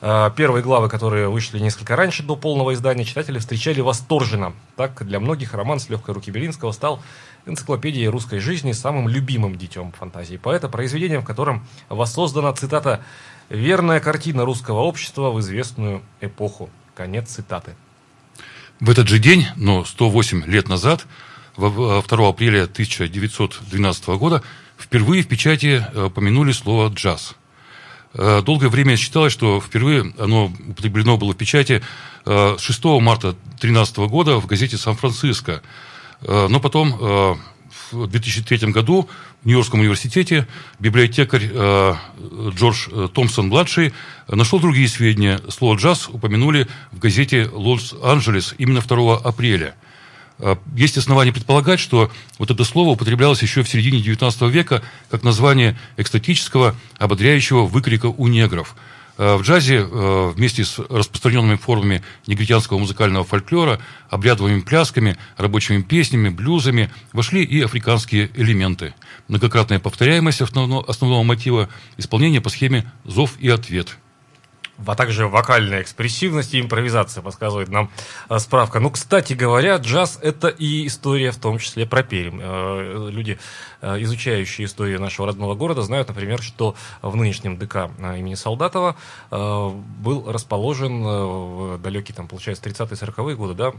Э, 0.00 0.30
первые 0.34 0.62
главы, 0.62 0.88
которые 0.88 1.28
вышли 1.28 1.58
несколько 1.58 1.96
раньше 1.96 2.22
до 2.22 2.36
полного 2.36 2.72
издания, 2.74 3.04
читатели 3.04 3.38
встречали 3.38 3.80
восторженно. 3.80 4.54
Так, 4.76 5.04
для 5.04 5.18
многих 5.18 5.54
роман 5.54 5.80
с 5.80 5.88
легкой 5.88 6.14
руки 6.14 6.30
Белинского 6.30 6.72
стал 6.72 7.02
энциклопедией 7.46 8.08
русской 8.08 8.38
жизни, 8.38 8.72
самым 8.72 9.08
любимым 9.08 9.56
детем 9.56 9.92
фантазии 9.92 10.36
поэта, 10.36 10.68
произведением, 10.68 11.22
в 11.22 11.24
котором 11.24 11.66
воссоздана, 11.88 12.52
цитата, 12.52 13.02
«верная 13.48 14.00
картина 14.00 14.44
русского 14.44 14.80
общества 14.80 15.30
в 15.30 15.40
известную 15.40 16.02
эпоху». 16.20 16.70
Конец 16.94 17.30
цитаты. 17.30 17.74
В 18.80 18.90
этот 18.90 19.08
же 19.08 19.18
день, 19.18 19.46
но 19.56 19.84
108 19.84 20.44
лет 20.46 20.68
назад, 20.68 21.06
2 21.56 22.28
апреля 22.28 22.64
1912 22.64 24.08
года, 24.08 24.42
впервые 24.76 25.22
в 25.22 25.28
печати 25.28 25.84
э, 25.92 26.10
помянули 26.14 26.52
слово 26.52 26.88
«джаз». 26.88 27.34
Э, 28.14 28.42
долгое 28.44 28.68
время 28.68 28.96
считалось, 28.96 29.32
что 29.32 29.60
впервые 29.60 30.12
оно 30.18 30.52
употреблено 30.68 31.16
было 31.16 31.32
в 31.32 31.36
печати 31.36 31.82
6 32.24 32.84
э, 32.84 33.00
марта 33.00 33.32
2013 33.32 33.96
года 33.98 34.36
в 34.36 34.46
газете 34.46 34.76
«Сан-Франциско». 34.76 35.62
Но 36.26 36.58
потом 36.58 37.38
в 37.92 38.06
2003 38.06 38.70
году 38.72 39.08
в 39.42 39.46
Нью-Йоркском 39.46 39.80
университете 39.80 40.46
библиотекарь 40.78 41.48
э, 41.52 41.94
Джордж 42.54 42.88
э, 42.90 43.08
Томпсон-младший 43.12 43.92
нашел 44.28 44.58
другие 44.58 44.88
сведения. 44.88 45.40
Слово 45.48 45.76
«джаз» 45.76 46.08
упомянули 46.08 46.66
в 46.92 46.98
газете 46.98 47.48
«Лос-Анджелес» 47.52 48.54
именно 48.58 48.80
2 48.80 49.18
апреля. 49.18 49.74
Э, 50.38 50.56
есть 50.74 50.96
основания 50.98 51.32
предполагать, 51.32 51.80
что 51.80 52.10
вот 52.38 52.50
это 52.50 52.64
слово 52.64 52.90
употреблялось 52.90 53.42
еще 53.42 53.62
в 53.62 53.68
середине 53.68 54.00
XIX 54.00 54.50
века 54.50 54.82
как 55.10 55.22
название 55.22 55.78
экстатического, 55.96 56.74
ободряющего 56.98 57.66
выкрика 57.66 58.06
у 58.06 58.26
негров– 58.26 58.74
Э, 59.18 59.34
в 59.34 59.42
джазе 59.42 59.78
э, 59.78 60.32
вместе 60.34 60.64
с 60.64 60.78
распространенными 60.78 61.56
формами 61.56 62.02
негритянского 62.28 62.78
музыкального 62.78 63.24
фольклора, 63.24 63.80
обрядовыми 64.08 64.60
плясками, 64.60 65.16
рабочими 65.36 65.82
песнями, 65.82 66.28
блюзами 66.28 66.88
вошли 67.12 67.42
и 67.42 67.60
африканские 67.60 68.30
элементы. 68.34 68.94
Многократная 69.26 69.80
повторяемость 69.80 70.40
основного, 70.40 70.88
основного 70.88 71.24
мотива, 71.24 71.68
исполнение 71.96 72.40
по 72.40 72.48
схеме 72.48 72.90
«зов 73.04 73.34
и 73.40 73.48
ответ» 73.48 73.98
а 74.86 74.94
также 74.94 75.26
вокальная 75.26 75.82
экспрессивность 75.82 76.54
и 76.54 76.60
импровизация, 76.60 77.22
подсказывает 77.22 77.68
нам 77.68 77.90
э, 78.28 78.38
справка. 78.38 78.80
Ну, 78.80 78.90
кстати 78.90 79.32
говоря, 79.32 79.76
джаз– 79.76 80.18
это 80.22 80.48
и 80.48 80.86
история 80.86 81.30
в 81.32 81.36
том 81.36 81.58
числе 81.58 81.86
про 81.86 82.02
Пермь. 82.02 82.40
Э, 82.40 83.08
люди, 83.10 83.38
э, 83.80 84.02
изучающие 84.02 84.66
историю 84.66 85.00
нашего 85.00 85.28
родного 85.28 85.54
города, 85.54 85.82
знают, 85.82 86.08
например, 86.08 86.42
что 86.42 86.74
в 87.02 87.16
нынешнем 87.16 87.56
ДК 87.58 87.90
имени 87.98 88.34
Солдатова 88.34 88.96
был 89.30 90.30
расположен 90.30 91.02
в 91.02 91.78
далекие, 91.78 92.14
там, 92.14 92.28
получается, 92.28 92.68
30-40-е 92.68 93.36
годы, 93.36 93.54
да, 93.54 93.72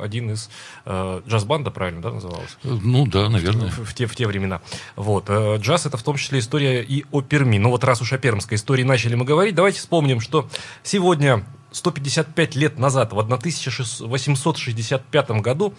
один 0.00 0.30
из 0.30 0.50
джаз-банда, 0.84 1.70
правильно, 1.70 2.02
да, 2.02 2.10
называлось? 2.10 2.56
Ну, 2.62 3.06
да, 3.06 3.28
наверное. 3.28 3.70
В, 3.70 3.84
в, 3.84 3.94
те, 3.94 4.06
в 4.06 4.14
те 4.14 4.26
времена. 4.26 4.60
Вот. 4.96 5.30
Джаз– 5.30 5.86
это 5.86 5.96
в 5.96 6.02
том 6.02 6.16
числе 6.16 6.38
история 6.38 6.82
и 6.82 7.04
о 7.10 7.22
Перми. 7.22 7.58
Ну, 7.58 7.70
вот 7.70 7.84
раз 7.84 8.00
уж 8.00 8.12
о 8.12 8.18
пермской 8.18 8.56
истории 8.56 8.82
начали 8.82 9.14
мы 9.14 9.24
говорить, 9.24 9.54
давайте 9.54 9.78
вспомним 9.78 10.11
Напомним, 10.12 10.20
что 10.20 10.46
сегодня, 10.82 11.42
155 11.70 12.56
лет 12.56 12.78
назад, 12.78 13.14
в 13.14 13.18
1865 13.18 15.30
году, 15.40 15.72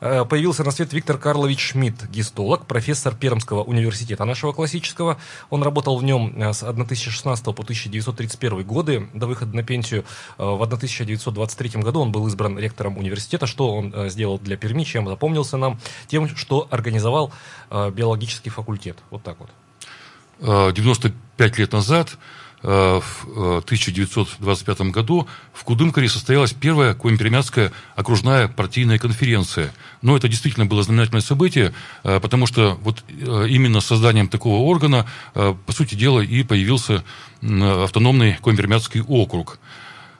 э, 0.00 0.24
появился 0.24 0.64
на 0.64 0.70
свет 0.70 0.94
Виктор 0.94 1.18
Карлович 1.18 1.72
Шмидт, 1.72 2.08
гистолог, 2.08 2.64
профессор 2.64 3.14
Пермского 3.14 3.64
университета 3.64 4.24
нашего 4.24 4.52
классического. 4.52 5.18
Он 5.50 5.62
работал 5.62 5.98
в 5.98 6.04
нем 6.04 6.40
э, 6.40 6.54
с 6.54 6.62
1616 6.62 7.44
по 7.44 7.50
1931 7.50 8.64
годы 8.64 9.10
до 9.12 9.26
выхода 9.26 9.54
на 9.54 9.62
пенсию. 9.62 10.06
Э, 10.38 10.44
в 10.44 10.62
1923 10.62 11.82
году 11.82 12.00
он 12.00 12.12
был 12.12 12.26
избран 12.28 12.58
ректором 12.58 12.96
университета. 12.96 13.46
Что 13.46 13.74
он 13.74 14.08
сделал 14.08 14.38
для 14.38 14.56
Перми, 14.56 14.84
чем 14.84 15.06
запомнился 15.06 15.58
нам? 15.58 15.78
Тем, 16.06 16.34
что 16.34 16.66
организовал 16.70 17.30
биологический 17.70 18.48
факультет. 18.48 18.96
Вот 19.10 19.22
так 19.22 19.36
вот. 19.38 20.72
95 20.72 21.58
лет 21.58 21.72
назад 21.72 22.16
в 22.62 23.26
1925 23.58 24.80
э, 24.80 24.84
году 24.90 25.28
в 25.52 25.64
Кудымкаре 25.64 26.08
состоялась 26.08 26.52
первая 26.52 26.94
Коимпермятская 26.94 27.72
окружная 27.94 28.48
партийная 28.48 28.98
конференция. 28.98 29.72
Но 30.02 30.16
это 30.16 30.28
действительно 30.28 30.66
было 30.66 30.82
знаменательное 30.82 31.20
событие, 31.20 31.72
э, 32.02 32.18
потому 32.20 32.46
что 32.46 32.78
вот 32.82 33.04
именно 33.08 33.80
созданием 33.80 34.28
такого 34.28 34.62
органа, 34.62 35.06
по 35.34 35.72
сути 35.72 35.94
дела, 35.94 36.20
и 36.20 36.42
появился 36.42 37.04
автономный 37.42 38.38
Коимпермятский 38.42 39.00
округ. 39.00 39.58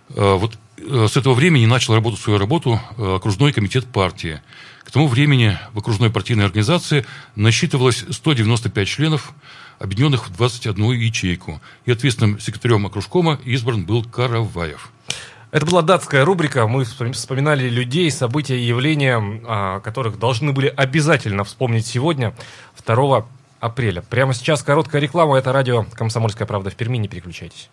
Вот 0.08 0.56
с 0.78 1.16
этого 1.16 1.34
времени 1.34 1.66
начал 1.66 1.94
работать 1.94 2.20
свою 2.20 2.38
работу 2.38 2.80
окружной 2.96 3.52
комитет 3.52 3.86
партии. 3.86 4.40
К 4.84 4.90
тому 4.92 5.08
времени 5.08 5.58
в 5.72 5.78
окружной 5.78 6.10
партийной 6.10 6.44
организации 6.44 7.04
насчитывалось 7.34 8.04
195 8.08 8.88
членов, 8.88 9.32
объединенных 9.78 10.28
в 10.28 10.36
21 10.36 10.92
ячейку. 10.92 11.60
И 11.84 11.92
ответственным 11.92 12.38
секретарем 12.40 12.86
окружкома 12.86 13.38
избран 13.44 13.84
был 13.84 14.04
Караваев. 14.04 14.90
Это 15.52 15.64
была 15.64 15.82
датская 15.82 16.24
рубрика. 16.24 16.66
Мы 16.66 16.84
вспоминали 16.84 17.68
людей, 17.68 18.10
события 18.10 18.58
и 18.58 18.64
явления, 18.64 19.16
о 19.16 19.80
которых 19.80 20.18
должны 20.18 20.52
были 20.52 20.66
обязательно 20.66 21.44
вспомнить 21.44 21.86
сегодня, 21.86 22.34
2 22.84 23.26
апреля. 23.60 24.02
Прямо 24.02 24.34
сейчас 24.34 24.62
короткая 24.62 25.00
реклама. 25.00 25.38
Это 25.38 25.52
радио 25.52 25.86
«Комсомольская 25.94 26.46
правда» 26.46 26.70
в 26.70 26.74
Перми. 26.74 26.98
Не 26.98 27.08
переключайтесь. 27.08 27.70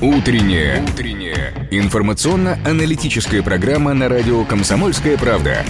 Утренняя. 0.00 0.84
Утренняя. 1.42 1.52
Информационно-аналитическая 1.70 3.42
программа 3.42 3.94
на 3.94 4.08
радио 4.08 4.44
«Комсомольская 4.44 5.16
правда». 5.16 5.64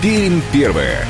Пермь 0.00 0.40
первая. 0.52 1.06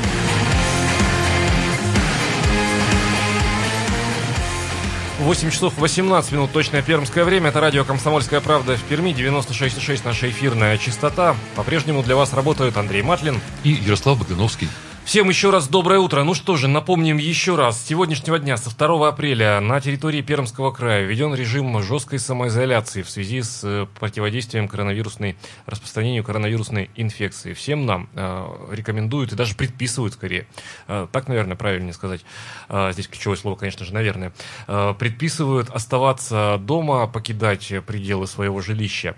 Восемь 5.19 5.49
часов 5.51 5.77
18 5.77 6.31
минут, 6.33 6.51
точное 6.51 6.81
пермское 6.81 7.23
время. 7.23 7.49
Это 7.49 7.61
радио 7.61 7.85
«Комсомольская 7.85 8.41
правда» 8.41 8.75
в 8.75 8.83
Перми, 8.83 9.11
96,6 9.11 10.01
наша 10.03 10.29
эфирная 10.29 10.77
частота. 10.77 11.35
По-прежнему 11.55 12.03
для 12.03 12.15
вас 12.15 12.33
работают 12.33 12.75
Андрей 12.75 13.03
Матлин 13.03 13.39
и 13.63 13.69
Ярослав 13.69 14.19
Богдановский. 14.19 14.67
Всем 15.05 15.27
еще 15.27 15.49
раз 15.49 15.67
доброе 15.67 15.99
утро. 15.99 16.23
Ну 16.23 16.33
что 16.33 16.55
же, 16.55 16.69
напомним 16.69 17.17
еще 17.17 17.55
раз. 17.57 17.77
С 17.77 17.87
сегодняшнего 17.87 18.39
дня, 18.39 18.55
со 18.55 18.75
2 18.75 19.09
апреля, 19.09 19.59
на 19.59 19.81
территории 19.81 20.21
Пермского 20.21 20.71
края 20.71 21.03
введен 21.03 21.35
режим 21.35 21.83
жесткой 21.83 22.19
самоизоляции 22.19 23.01
в 23.01 23.09
связи 23.09 23.41
с 23.41 23.61
э, 23.63 23.85
противодействием 23.99 24.69
коронавирусной, 24.69 25.35
распространению 25.65 26.23
коронавирусной 26.23 26.89
инфекции. 26.95 27.53
Всем 27.53 27.85
нам 27.85 28.09
э, 28.15 28.47
рекомендуют 28.71 29.33
и 29.33 29.35
даже 29.35 29.55
предписывают 29.55 30.13
скорее, 30.13 30.47
э, 30.87 31.07
так, 31.11 31.27
наверное, 31.27 31.57
правильнее 31.57 31.93
сказать, 31.93 32.21
э, 32.69 32.91
здесь 32.93 33.09
ключевое 33.09 33.37
слово, 33.37 33.55
конечно 33.57 33.85
же, 33.85 33.93
наверное, 33.93 34.33
э, 34.67 34.95
предписывают 34.97 35.69
оставаться 35.69 36.57
дома, 36.59 37.07
покидать 37.07 37.73
пределы 37.85 38.25
своего 38.25 38.61
жилища. 38.61 39.15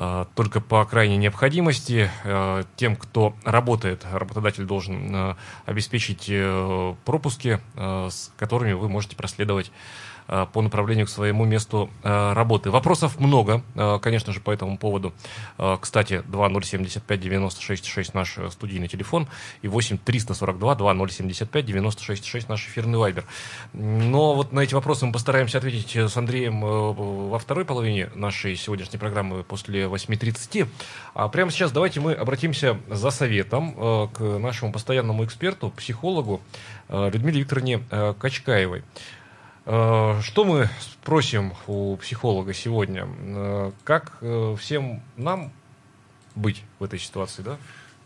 Э, 0.00 0.26
только 0.36 0.60
по 0.60 0.84
крайней 0.84 1.16
необходимости. 1.16 2.08
Э, 2.22 2.62
тем, 2.76 2.94
кто 2.94 3.34
работает, 3.44 4.06
работодатель 4.10 4.64
должен 4.64 5.14
э, 5.14 5.34
обеспечить 5.66 6.30
пропуски, 7.04 7.60
с 7.74 8.32
которыми 8.36 8.72
вы 8.72 8.88
можете 8.88 9.16
проследовать 9.16 9.72
по 10.28 10.60
направлению 10.60 11.06
к 11.06 11.08
своему 11.08 11.46
месту 11.46 11.88
э, 12.02 12.32
работы. 12.34 12.70
Вопросов 12.70 13.18
много, 13.18 13.62
э, 13.74 13.98
конечно 14.02 14.34
же, 14.34 14.40
по 14.40 14.50
этому 14.50 14.76
поводу. 14.76 15.14
Кстати, 15.80 16.22
2075-96-6 16.28 18.10
наш 18.12 18.38
студийный 18.50 18.88
телефон 18.88 19.26
и 19.62 19.68
8-342-2075-96-6 19.68 22.44
наш 22.48 22.66
эфирный 22.66 22.98
вайбер. 22.98 23.24
Но 23.72 24.34
вот 24.34 24.52
на 24.52 24.60
эти 24.60 24.74
вопросы 24.74 25.06
мы 25.06 25.12
постараемся 25.12 25.56
ответить 25.58 25.96
с 25.96 26.16
Андреем 26.16 26.60
во 26.60 27.38
второй 27.38 27.64
половине 27.64 28.10
нашей 28.14 28.56
сегодняшней 28.56 28.98
программы 28.98 29.44
после 29.44 29.84
8.30. 29.84 30.68
А 31.14 31.28
прямо 31.28 31.50
сейчас 31.50 31.72
давайте 31.72 32.00
мы 32.00 32.12
обратимся 32.12 32.78
за 32.88 33.10
советом 33.10 34.10
к 34.12 34.20
нашему 34.20 34.72
постоянному 34.72 35.24
эксперту, 35.24 35.70
психологу 35.70 36.42
Людмиле 36.88 37.40
Викторовне 37.40 37.80
Качкаевой. 38.18 38.82
Э, 39.70 40.20
что 40.22 40.44
мы 40.44 40.70
спросим 40.80 41.52
у 41.66 41.96
психолога 41.96 42.54
сегодня? 42.54 43.06
Э, 43.06 43.72
как 43.84 44.16
э, 44.22 44.56
всем 44.58 45.02
нам 45.18 45.52
быть 46.34 46.62
в 46.78 46.84
этой 46.84 46.98
ситуации, 46.98 47.42
да? 47.42 47.58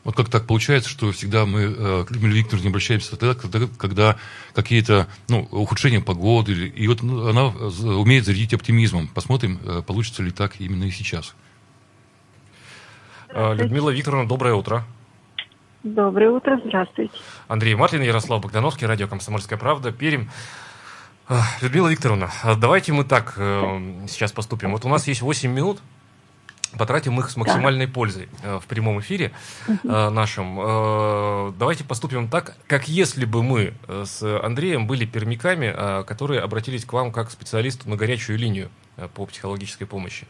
Вот 0.02 0.16
как 0.16 0.28
так 0.28 0.45
получается, 0.49 0.90
что 0.90 1.12
всегда 1.12 1.47
мы 1.47 2.04
к 2.04 2.11
Людмиле 2.11 2.40
Викторовне 2.40 2.71
обращаемся 2.71 3.16
тогда, 3.16 3.37
когда, 3.40 3.69
когда 3.78 4.16
какие-то 4.52 5.07
ну, 5.28 5.47
ухудшения 5.52 6.00
погоды, 6.00 6.66
и 6.66 6.88
вот 6.88 7.04
ну, 7.04 7.28
она 7.28 7.45
умеет 7.47 8.25
зарядить 8.25 8.52
оптимизмом. 8.52 9.07
Посмотрим, 9.07 9.61
получится 9.87 10.25
ли 10.25 10.33
так 10.33 10.61
именно 10.61 10.83
и 10.83 10.90
сейчас. 10.90 11.37
Людмила 13.33 13.90
Викторовна, 13.90 14.26
доброе 14.26 14.54
утро. 14.54 14.85
Доброе 15.85 16.31
утро, 16.31 16.61
здравствуйте. 16.64 17.14
Андрей 17.47 17.76
Мартин, 17.76 18.02
Ярослав 18.02 18.42
Богдановский, 18.42 18.88
радио 18.88 19.07
«Комсомольская 19.07 19.57
правда», 19.57 19.92
Пермь. 19.92 20.26
Людмила 21.61 21.88
Викторовна, 21.88 22.31
а 22.43 22.55
давайте 22.57 22.93
мы 22.93 23.05
так 23.05 23.35
э, 23.37 24.07
сейчас 24.09 24.33
поступим. 24.33 24.73
Вот 24.73 24.85
у 24.85 24.88
нас 24.88 25.07
есть 25.07 25.23
8 25.23 25.50
минут, 25.50 25.81
потратим 26.76 27.19
их 27.21 27.31
с 27.31 27.37
максимальной 27.37 27.87
да. 27.87 27.93
пользой 27.93 28.29
э, 28.43 28.59
в 28.59 28.67
прямом 28.67 29.00
эфире 29.00 29.33
э, 29.69 30.09
нашем. 30.11 30.59
Э, 30.61 31.52
давайте 31.59 31.85
поступим 31.85 32.29
так, 32.29 32.57
как 32.67 32.88
если 32.88 33.25
бы 33.25 33.43
мы 33.43 33.75
э, 33.87 34.05
с 34.07 34.23
Андреем 34.43 34.87
были 34.87 35.05
пермяками, 35.05 35.73
э, 35.75 36.05
которые 36.05 36.41
обратились 36.41 36.85
к 36.85 36.93
вам 36.93 37.12
как 37.12 37.31
специалисту 37.31 37.88
на 37.88 37.97
горячую 37.97 38.38
линию 38.38 38.71
э, 38.97 39.09
по 39.14 39.25
психологической 39.26 39.87
помощи. 39.87 40.26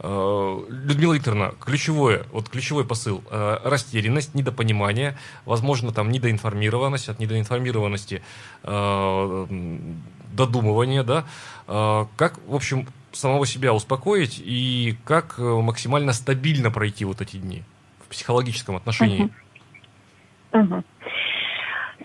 Э, 0.00 0.60
Людмила 0.68 1.14
Викторовна, 1.14 1.54
ключевое, 1.60 2.24
вот 2.32 2.48
ключевой 2.48 2.84
посыл, 2.84 3.22
э, 3.30 3.58
растерянность, 3.62 4.34
недопонимание, 4.34 5.16
возможно, 5.44 5.92
там 5.92 6.10
недоинформированность, 6.10 7.08
от 7.08 7.20
недоинформированности 7.20 8.22
э, 8.64 9.46
додумывание, 10.34 11.02
да, 11.02 11.24
как, 12.16 12.38
в 12.46 12.54
общем, 12.54 12.86
самого 13.12 13.46
себя 13.46 13.72
успокоить 13.72 14.42
и 14.44 14.96
как 15.04 15.38
максимально 15.38 16.12
стабильно 16.12 16.70
пройти 16.70 17.04
вот 17.04 17.20
эти 17.20 17.36
дни 17.36 17.62
в 18.04 18.10
психологическом 18.10 18.76
отношении. 18.76 19.30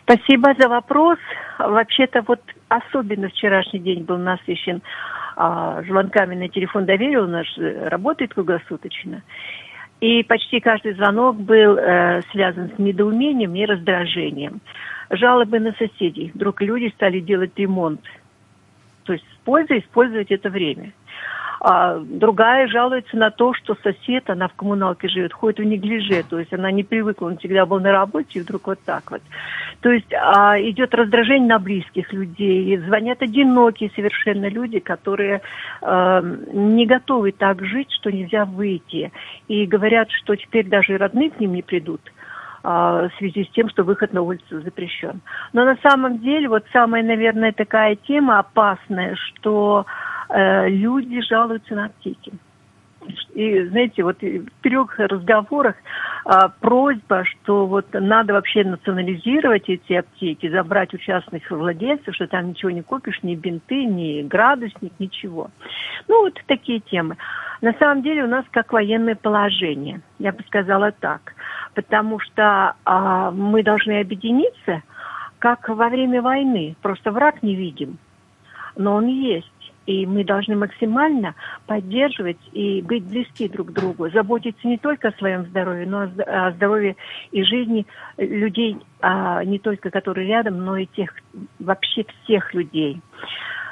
Спасибо 0.04 0.54
за 0.58 0.70
вопрос. 0.70 1.20
Вообще-то 1.60 2.24
вот 2.28 2.42
особенно 2.68 3.30
вчерашний 3.30 3.80
день 3.80 4.04
был 4.04 4.18
насыщен 4.18 4.82
а, 5.36 5.82
звонками 5.84 6.36
на 6.36 6.50
телефон 6.50 6.86
доверия, 6.86 7.20
у 7.20 7.28
нас 7.28 7.46
работает 7.58 8.34
круглосуточно. 8.34 9.24
И 10.02 10.24
почти 10.24 10.60
каждый 10.60 10.94
звонок 10.94 11.38
был 11.38 11.78
э, 11.78 12.22
связан 12.32 12.72
с 12.76 12.80
недоумением 12.80 13.54
и 13.56 13.66
раздражением. 13.66 14.62
Жалобы 15.10 15.60
на 15.60 15.74
соседей. 15.74 16.32
Вдруг 16.34 16.62
люди 16.62 16.92
стали 16.96 17.20
делать 17.20 17.52
ремонт. 17.58 18.02
То 19.04 19.14
есть 19.14 19.26
с 19.26 19.46
пользой 19.46 19.80
использовать 19.80 20.32
это 20.32 20.50
время. 20.50 20.92
А 21.62 22.00
другая 22.00 22.68
жалуется 22.68 23.18
на 23.18 23.32
то, 23.32 23.54
что 23.54 23.76
сосед, 23.84 24.30
она 24.30 24.48
в 24.48 24.54
коммуналке 24.54 25.10
живет, 25.10 25.34
ходит 25.34 25.60
в 25.60 25.64
неглиже, 25.64 26.24
то 26.24 26.40
есть 26.40 26.54
она 26.54 26.72
не 26.72 26.84
привыкла, 26.84 27.28
он 27.28 27.38
всегда 27.38 27.66
был 27.66 27.82
на 27.82 27.92
работе, 27.92 28.40
и 28.40 28.42
вдруг 28.42 28.68
вот 28.68 28.80
так 28.86 29.12
вот. 29.12 29.22
То 29.82 29.92
есть 29.92 30.14
а, 30.14 30.58
идет 30.62 30.94
раздражение 30.94 31.50
на 31.50 31.60
близких 31.60 32.14
людей, 32.14 32.78
звонят 32.78 33.22
одинокие 33.22 33.92
совершенно 33.94 34.48
люди, 34.48 34.80
которые 34.80 35.42
а, 35.82 36.22
не 36.22 36.86
готовы 36.86 37.34
так 37.34 37.62
жить, 37.66 37.92
что 37.92 38.10
нельзя 38.10 38.46
выйти. 38.46 39.12
И 39.50 39.66
говорят, 39.66 40.10
что 40.12 40.38
теперь 40.38 40.66
даже 40.66 40.98
родные 40.98 41.30
к 41.30 41.42
ним 41.42 41.54
не 41.56 41.62
придут 41.62 42.02
в 42.64 43.12
связи 43.18 43.46
с 43.46 43.50
тем, 43.52 43.70
что 43.70 43.84
выход 43.84 44.14
на 44.14 44.22
улицу 44.22 44.62
запрещен. 44.62 45.22
Но 45.54 45.66
на 45.66 45.78
самом 45.78 46.20
деле, 46.20 46.50
вот 46.50 46.66
самая, 46.74 47.04
наверное, 47.04 47.52
такая 47.54 47.96
тема 47.96 48.40
опасная, 48.40 49.16
что 49.16 49.86
Э, 50.30 50.70
люди 50.70 51.22
жалуются 51.22 51.76
на 51.76 51.86
аптеки. 51.86 52.32
И, 53.34 53.64
знаете, 53.66 54.04
вот 54.04 54.22
в 54.22 54.50
трех 54.62 54.98
разговорах 55.00 55.76
а, 56.26 56.50
просьба, 56.50 57.24
что 57.26 57.66
вот 57.66 57.86
надо 57.94 58.34
вообще 58.34 58.64
национализировать 58.64 59.70
эти 59.70 59.94
аптеки, 59.94 60.50
забрать 60.50 60.94
у 60.94 60.98
частных 60.98 61.50
владельцев, 61.50 62.16
что 62.16 62.28
там 62.28 62.50
ничего 62.50 62.72
не 62.72 62.82
купишь, 62.82 63.22
ни 63.24 63.36
бинты, 63.36 63.86
ни 63.86 64.22
градусник, 64.24 64.94
ничего. 65.00 65.50
Ну, 66.08 66.24
вот 66.24 66.40
такие 66.48 66.80
темы. 66.80 67.18
На 67.62 67.74
самом 67.74 68.04
деле 68.04 68.24
у 68.24 68.28
нас 68.28 68.46
как 68.52 68.72
военное 68.74 69.16
положение, 69.16 70.02
я 70.18 70.32
бы 70.32 70.44
сказала 70.44 70.92
так, 70.92 71.34
потому 71.76 72.20
что 72.20 72.76
а, 72.86 73.32
мы 73.32 73.64
должны 73.64 74.00
объединиться, 74.00 74.82
как 75.40 75.70
во 75.70 75.90
время 75.90 76.22
войны. 76.22 76.76
Просто 76.82 77.12
враг 77.12 77.44
не 77.44 77.56
видим, 77.56 77.98
но 78.76 78.96
он 78.96 79.08
есть. 79.08 79.52
И 79.86 80.06
мы 80.06 80.24
должны 80.24 80.56
максимально 80.56 81.36
поддерживать 81.66 82.38
и 82.52 82.82
быть 82.82 83.04
близки 83.06 83.48
друг 83.48 83.70
к 83.70 83.72
другу, 83.72 84.10
заботиться 84.10 84.68
не 84.68 84.78
только 84.78 85.08
о 85.08 85.18
своем 85.18 85.46
здоровье, 85.48 85.88
но 85.88 86.10
о 86.26 86.52
здоровье 86.52 86.96
и 87.32 87.44
жизни 87.44 87.88
людей, 88.18 88.78
а 89.02 89.44
не 89.44 89.58
только 89.58 89.90
которые 89.90 90.28
рядом, 90.28 90.64
но 90.64 90.78
и 90.78 90.86
тех, 90.86 91.12
вообще 91.60 92.06
всех 92.24 92.54
людей. 92.54 93.02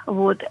Вот. 0.05 0.41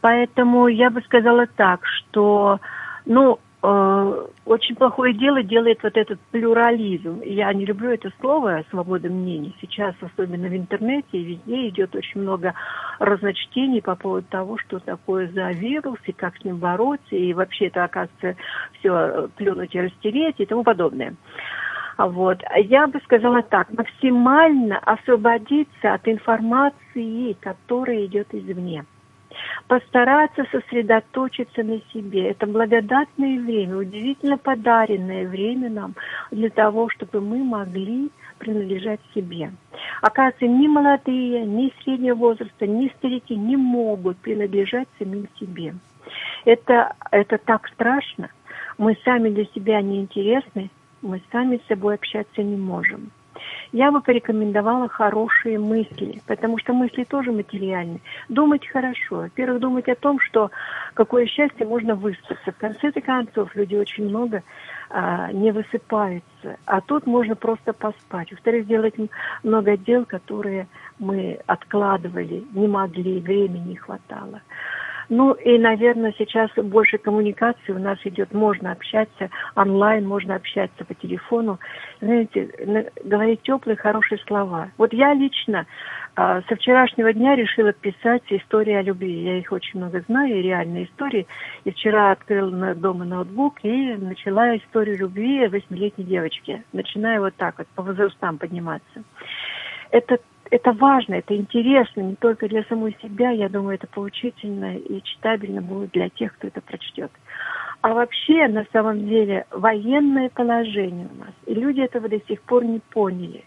Поэтому 0.00 0.68
я 0.68 0.90
бы 0.90 1.00
сказала 1.02 1.46
так, 1.46 1.86
что 1.86 2.60
ну, 3.06 3.38
Э, 3.66 4.26
очень 4.44 4.76
плохое 4.76 5.14
дело 5.14 5.42
делает 5.42 5.82
вот 5.82 5.96
этот 5.96 6.20
плюрализм. 6.30 7.22
Я 7.24 7.50
не 7.54 7.64
люблю 7.64 7.92
это 7.92 8.10
слово 8.20 8.62
«свобода 8.68 9.08
мнений». 9.08 9.56
Сейчас, 9.62 9.94
особенно 10.02 10.48
в 10.48 10.54
интернете, 10.54 11.18
везде 11.22 11.68
идет 11.68 11.96
очень 11.96 12.20
много 12.20 12.52
разночтений 12.98 13.80
по 13.80 13.96
поводу 13.96 14.26
того, 14.28 14.58
что 14.58 14.80
такое 14.80 15.28
за 15.28 15.50
вирус 15.52 15.98
и 16.04 16.12
как 16.12 16.36
с 16.36 16.44
ним 16.44 16.58
бороться, 16.58 17.16
и 17.16 17.32
вообще 17.32 17.68
это, 17.68 17.84
оказывается, 17.84 18.36
все 18.78 19.30
плюнуть 19.36 19.74
и 19.74 19.80
растереть 19.80 20.40
и 20.40 20.46
тому 20.46 20.62
подобное. 20.62 21.14
Вот. 21.96 22.42
Я 22.56 22.86
бы 22.86 23.00
сказала 23.04 23.40
так, 23.42 23.72
максимально 23.72 24.78
освободиться 24.80 25.94
от 25.94 26.06
информации, 26.06 27.34
которая 27.40 28.04
идет 28.04 28.26
извне 28.34 28.84
постараться 29.68 30.44
сосредоточиться 30.50 31.62
на 31.62 31.80
себе. 31.92 32.30
Это 32.30 32.46
благодатное 32.46 33.38
время, 33.38 33.76
удивительно 33.76 34.38
подаренное 34.38 35.26
время 35.26 35.70
нам 35.70 35.94
для 36.30 36.50
того, 36.50 36.88
чтобы 36.90 37.20
мы 37.20 37.44
могли 37.44 38.10
принадлежать 38.38 39.00
себе. 39.14 39.52
Оказывается, 40.00 40.46
ни 40.46 40.66
молодые, 40.66 41.46
ни 41.46 41.72
среднего 41.82 42.16
возраста, 42.16 42.66
ни 42.66 42.88
старики 42.98 43.34
не 43.36 43.56
могут 43.56 44.18
принадлежать 44.18 44.88
самим 44.98 45.28
себе. 45.38 45.74
Это, 46.44 46.94
это 47.10 47.38
так 47.38 47.68
страшно. 47.68 48.28
Мы 48.76 48.96
сами 49.04 49.30
для 49.30 49.44
себя 49.46 49.80
не 49.80 50.00
интересны, 50.00 50.70
мы 51.00 51.22
сами 51.30 51.60
с 51.64 51.68
собой 51.68 51.94
общаться 51.94 52.42
не 52.42 52.56
можем 52.56 53.10
я 53.72 53.90
бы 53.90 54.00
порекомендовала 54.00 54.88
хорошие 54.88 55.58
мысли, 55.58 56.20
потому 56.26 56.58
что 56.58 56.72
мысли 56.72 57.04
тоже 57.04 57.32
материальны. 57.32 58.00
Думать 58.28 58.66
хорошо. 58.66 59.16
Во-первых, 59.16 59.60
думать 59.60 59.88
о 59.88 59.94
том, 59.94 60.20
что 60.20 60.50
какое 60.94 61.26
счастье 61.26 61.66
можно 61.66 61.94
выспаться. 61.94 62.52
В 62.52 62.56
конце 62.56 62.92
концов, 63.00 63.54
люди 63.54 63.74
очень 63.74 64.08
много 64.08 64.42
а, 64.90 65.32
не 65.32 65.50
высыпаются. 65.50 66.56
А 66.66 66.80
тут 66.80 67.06
можно 67.06 67.34
просто 67.34 67.72
поспать. 67.72 68.30
Во-вторых, 68.30 68.66
делать 68.66 68.94
много 69.42 69.76
дел, 69.76 70.04
которые 70.04 70.68
мы 70.98 71.40
откладывали, 71.46 72.44
не 72.52 72.68
могли, 72.68 73.20
времени 73.20 73.70
не 73.70 73.76
хватало. 73.76 74.40
Ну 75.08 75.32
и, 75.32 75.58
наверное, 75.58 76.14
сейчас 76.18 76.50
больше 76.56 76.98
коммуникации 76.98 77.72
у 77.72 77.78
нас 77.78 77.98
идет. 78.04 78.32
Можно 78.32 78.72
общаться 78.72 79.30
онлайн, 79.54 80.06
можно 80.06 80.34
общаться 80.36 80.84
по 80.84 80.94
телефону. 80.94 81.58
Знаете, 82.00 82.90
говорить 83.04 83.42
теплые, 83.42 83.76
хорошие 83.76 84.18
слова. 84.26 84.70
Вот 84.78 84.92
я 84.92 85.12
лично 85.14 85.66
а, 86.16 86.42
со 86.42 86.56
вчерашнего 86.56 87.12
дня 87.12 87.34
решила 87.34 87.72
писать 87.72 88.22
истории 88.30 88.74
о 88.74 88.82
любви. 88.82 89.24
Я 89.24 89.38
их 89.38 89.50
очень 89.52 89.78
много 89.78 90.00
знаю, 90.08 90.42
реальные 90.42 90.84
истории. 90.84 91.26
И 91.64 91.70
вчера 91.70 92.12
открыла 92.12 92.74
дома 92.74 93.04
ноутбук 93.04 93.58
и 93.62 93.94
начала 93.96 94.56
историю 94.56 94.98
любви 94.98 95.48
восьмилетней 95.48 96.04
девочки. 96.04 96.62
Начиная 96.72 97.20
вот 97.20 97.34
так 97.36 97.58
вот, 97.58 97.66
по 97.74 97.82
возрастам 97.82 98.38
подниматься. 98.38 99.02
Это 99.90 100.18
это 100.50 100.72
важно, 100.72 101.14
это 101.14 101.36
интересно 101.36 102.00
не 102.00 102.16
только 102.16 102.48
для 102.48 102.64
самой 102.64 102.96
себя, 103.02 103.30
я 103.30 103.48
думаю, 103.48 103.76
это 103.76 103.86
поучительно 103.86 104.76
и 104.76 105.02
читабельно 105.02 105.62
будет 105.62 105.90
для 105.92 106.08
тех, 106.08 106.34
кто 106.34 106.48
это 106.48 106.60
прочтет. 106.60 107.10
А 107.80 107.92
вообще, 107.92 108.48
на 108.48 108.66
самом 108.72 109.06
деле, 109.06 109.46
военное 109.50 110.30
положение 110.30 111.08
у 111.12 111.18
нас, 111.18 111.34
и 111.46 111.54
люди 111.54 111.80
этого 111.80 112.08
до 112.08 112.18
сих 112.26 112.40
пор 112.42 112.64
не 112.64 112.80
поняли. 112.80 113.44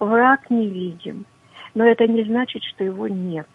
Враг 0.00 0.48
не 0.50 0.68
видим, 0.68 1.24
но 1.74 1.84
это 1.84 2.06
не 2.06 2.22
значит, 2.24 2.62
что 2.62 2.84
его 2.84 3.08
нет. 3.08 3.48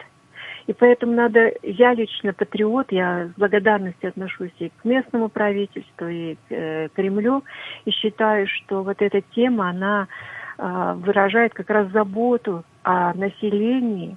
И 0.66 0.72
поэтому 0.72 1.12
надо, 1.12 1.52
я 1.62 1.92
лично 1.92 2.32
патриот, 2.32 2.90
я 2.90 3.28
с 3.28 3.38
благодарностью 3.38 4.08
отношусь 4.08 4.52
и 4.58 4.70
к 4.70 4.84
местному 4.84 5.28
правительству, 5.28 6.06
и 6.06 6.34
к 6.34 6.38
э, 6.50 6.88
Кремлю, 6.94 7.44
и 7.84 7.90
считаю, 7.90 8.46
что 8.46 8.82
вот 8.82 9.02
эта 9.02 9.20
тема, 9.34 9.70
она 9.70 10.08
выражает 10.56 11.54
как 11.54 11.70
раз 11.70 11.90
заботу 11.90 12.64
о 12.82 13.12
населении 13.14 14.16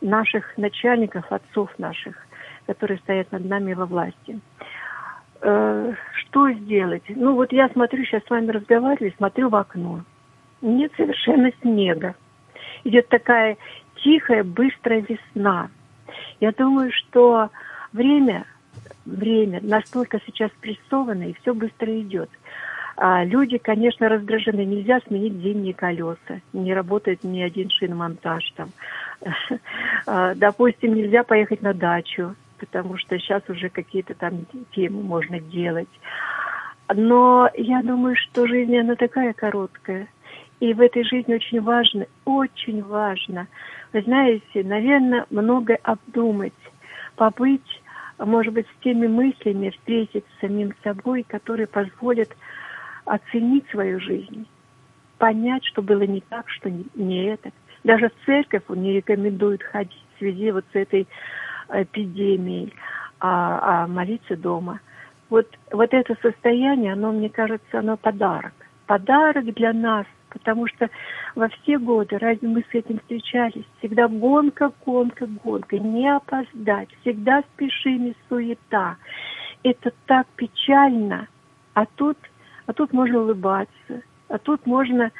наших 0.00 0.56
начальников, 0.56 1.24
отцов 1.30 1.70
наших, 1.78 2.14
которые 2.66 2.98
стоят 2.98 3.32
над 3.32 3.44
нами 3.44 3.72
во 3.72 3.86
власти. 3.86 4.38
Э, 5.40 5.92
что 6.14 6.50
сделать? 6.52 7.02
Ну 7.08 7.34
вот 7.34 7.52
я 7.52 7.68
смотрю, 7.70 8.04
сейчас 8.04 8.22
с 8.24 8.30
вами 8.30 8.50
разговариваю, 8.50 9.12
смотрю 9.16 9.48
в 9.48 9.56
окно. 9.56 10.02
Нет 10.62 10.92
совершенно 10.96 11.50
снега. 11.60 12.14
Идет 12.84 13.08
такая 13.08 13.56
тихая, 13.96 14.44
быстрая 14.44 15.04
весна. 15.06 15.68
Я 16.40 16.52
думаю, 16.52 16.92
что 16.92 17.50
время, 17.92 18.44
время 19.04 19.60
настолько 19.62 20.20
сейчас 20.26 20.50
прессовано, 20.60 21.24
и 21.24 21.34
все 21.40 21.54
быстро 21.54 21.98
идет. 22.00 22.30
А 23.06 23.22
люди, 23.22 23.58
конечно, 23.58 24.08
раздражены. 24.08 24.64
Нельзя 24.64 24.98
сменить 25.00 25.34
зимние 25.34 25.74
колеса. 25.74 26.40
Не 26.54 26.72
работает 26.72 27.22
ни 27.22 27.42
один 27.42 27.68
шиномонтаж 27.68 28.50
там. 28.56 28.70
А, 30.06 30.34
допустим, 30.34 30.94
нельзя 30.94 31.22
поехать 31.22 31.60
на 31.60 31.74
дачу, 31.74 32.34
потому 32.58 32.96
что 32.96 33.18
сейчас 33.18 33.42
уже 33.48 33.68
какие-то 33.68 34.14
там 34.14 34.46
темы 34.74 35.02
можно 35.02 35.38
делать. 35.38 35.88
Но 36.94 37.50
я 37.54 37.82
думаю, 37.82 38.16
что 38.16 38.46
жизнь, 38.46 38.74
она 38.78 38.94
такая 38.94 39.34
короткая. 39.34 40.08
И 40.60 40.72
в 40.72 40.80
этой 40.80 41.04
жизни 41.04 41.34
очень 41.34 41.60
важно, 41.60 42.06
очень 42.24 42.82
важно, 42.82 43.48
вы 43.92 44.00
знаете, 44.00 44.62
наверное, 44.62 45.26
многое 45.28 45.78
обдумать, 45.82 46.54
побыть, 47.16 47.82
может 48.18 48.54
быть, 48.54 48.66
с 48.66 48.82
теми 48.82 49.06
мыслями, 49.06 49.70
встретиться 49.70 50.30
с 50.36 50.40
самим 50.40 50.72
собой, 50.82 51.22
которые 51.22 51.66
позволят 51.66 52.30
оценить 53.04 53.68
свою 53.70 54.00
жизнь, 54.00 54.46
понять, 55.18 55.64
что 55.64 55.82
было 55.82 56.02
не 56.02 56.20
так, 56.20 56.48
что 56.48 56.70
не 56.70 57.24
это. 57.24 57.50
Даже 57.82 58.08
в 58.08 58.26
церковь 58.26 58.62
он 58.68 58.82
не 58.82 58.94
рекомендует 58.94 59.62
ходить 59.62 60.02
в 60.14 60.18
связи 60.18 60.50
вот 60.50 60.64
с 60.72 60.74
этой 60.74 61.06
эпидемией, 61.70 62.72
а, 63.20 63.82
а 63.84 63.86
молиться 63.86 64.36
дома. 64.36 64.80
Вот, 65.30 65.46
вот 65.70 65.92
это 65.92 66.16
состояние, 66.22 66.92
оно, 66.92 67.12
мне 67.12 67.28
кажется, 67.28 67.78
оно 67.78 67.96
подарок. 67.96 68.52
Подарок 68.86 69.46
для 69.54 69.72
нас, 69.72 70.06
потому 70.28 70.66
что 70.66 70.90
во 71.34 71.48
все 71.48 71.78
годы, 71.78 72.18
разве 72.18 72.46
мы 72.46 72.60
с 72.70 72.74
этим 72.74 72.98
встречались? 72.98 73.64
Всегда 73.78 74.08
гонка, 74.08 74.72
гонка, 74.84 75.26
гонка, 75.26 75.78
не 75.78 76.08
опоздать, 76.08 76.88
всегда 77.00 77.42
спешим 77.54 78.08
и 78.08 78.14
суета. 78.28 78.96
Это 79.62 79.92
так 80.06 80.26
печально. 80.36 81.28
А 81.72 81.86
тут 81.96 82.18
а 82.66 82.72
тут 82.72 82.92
можно 82.92 83.20
улыбаться, 83.20 84.02
а 84.28 84.38
тут 84.38 84.66
можно, 84.66 85.10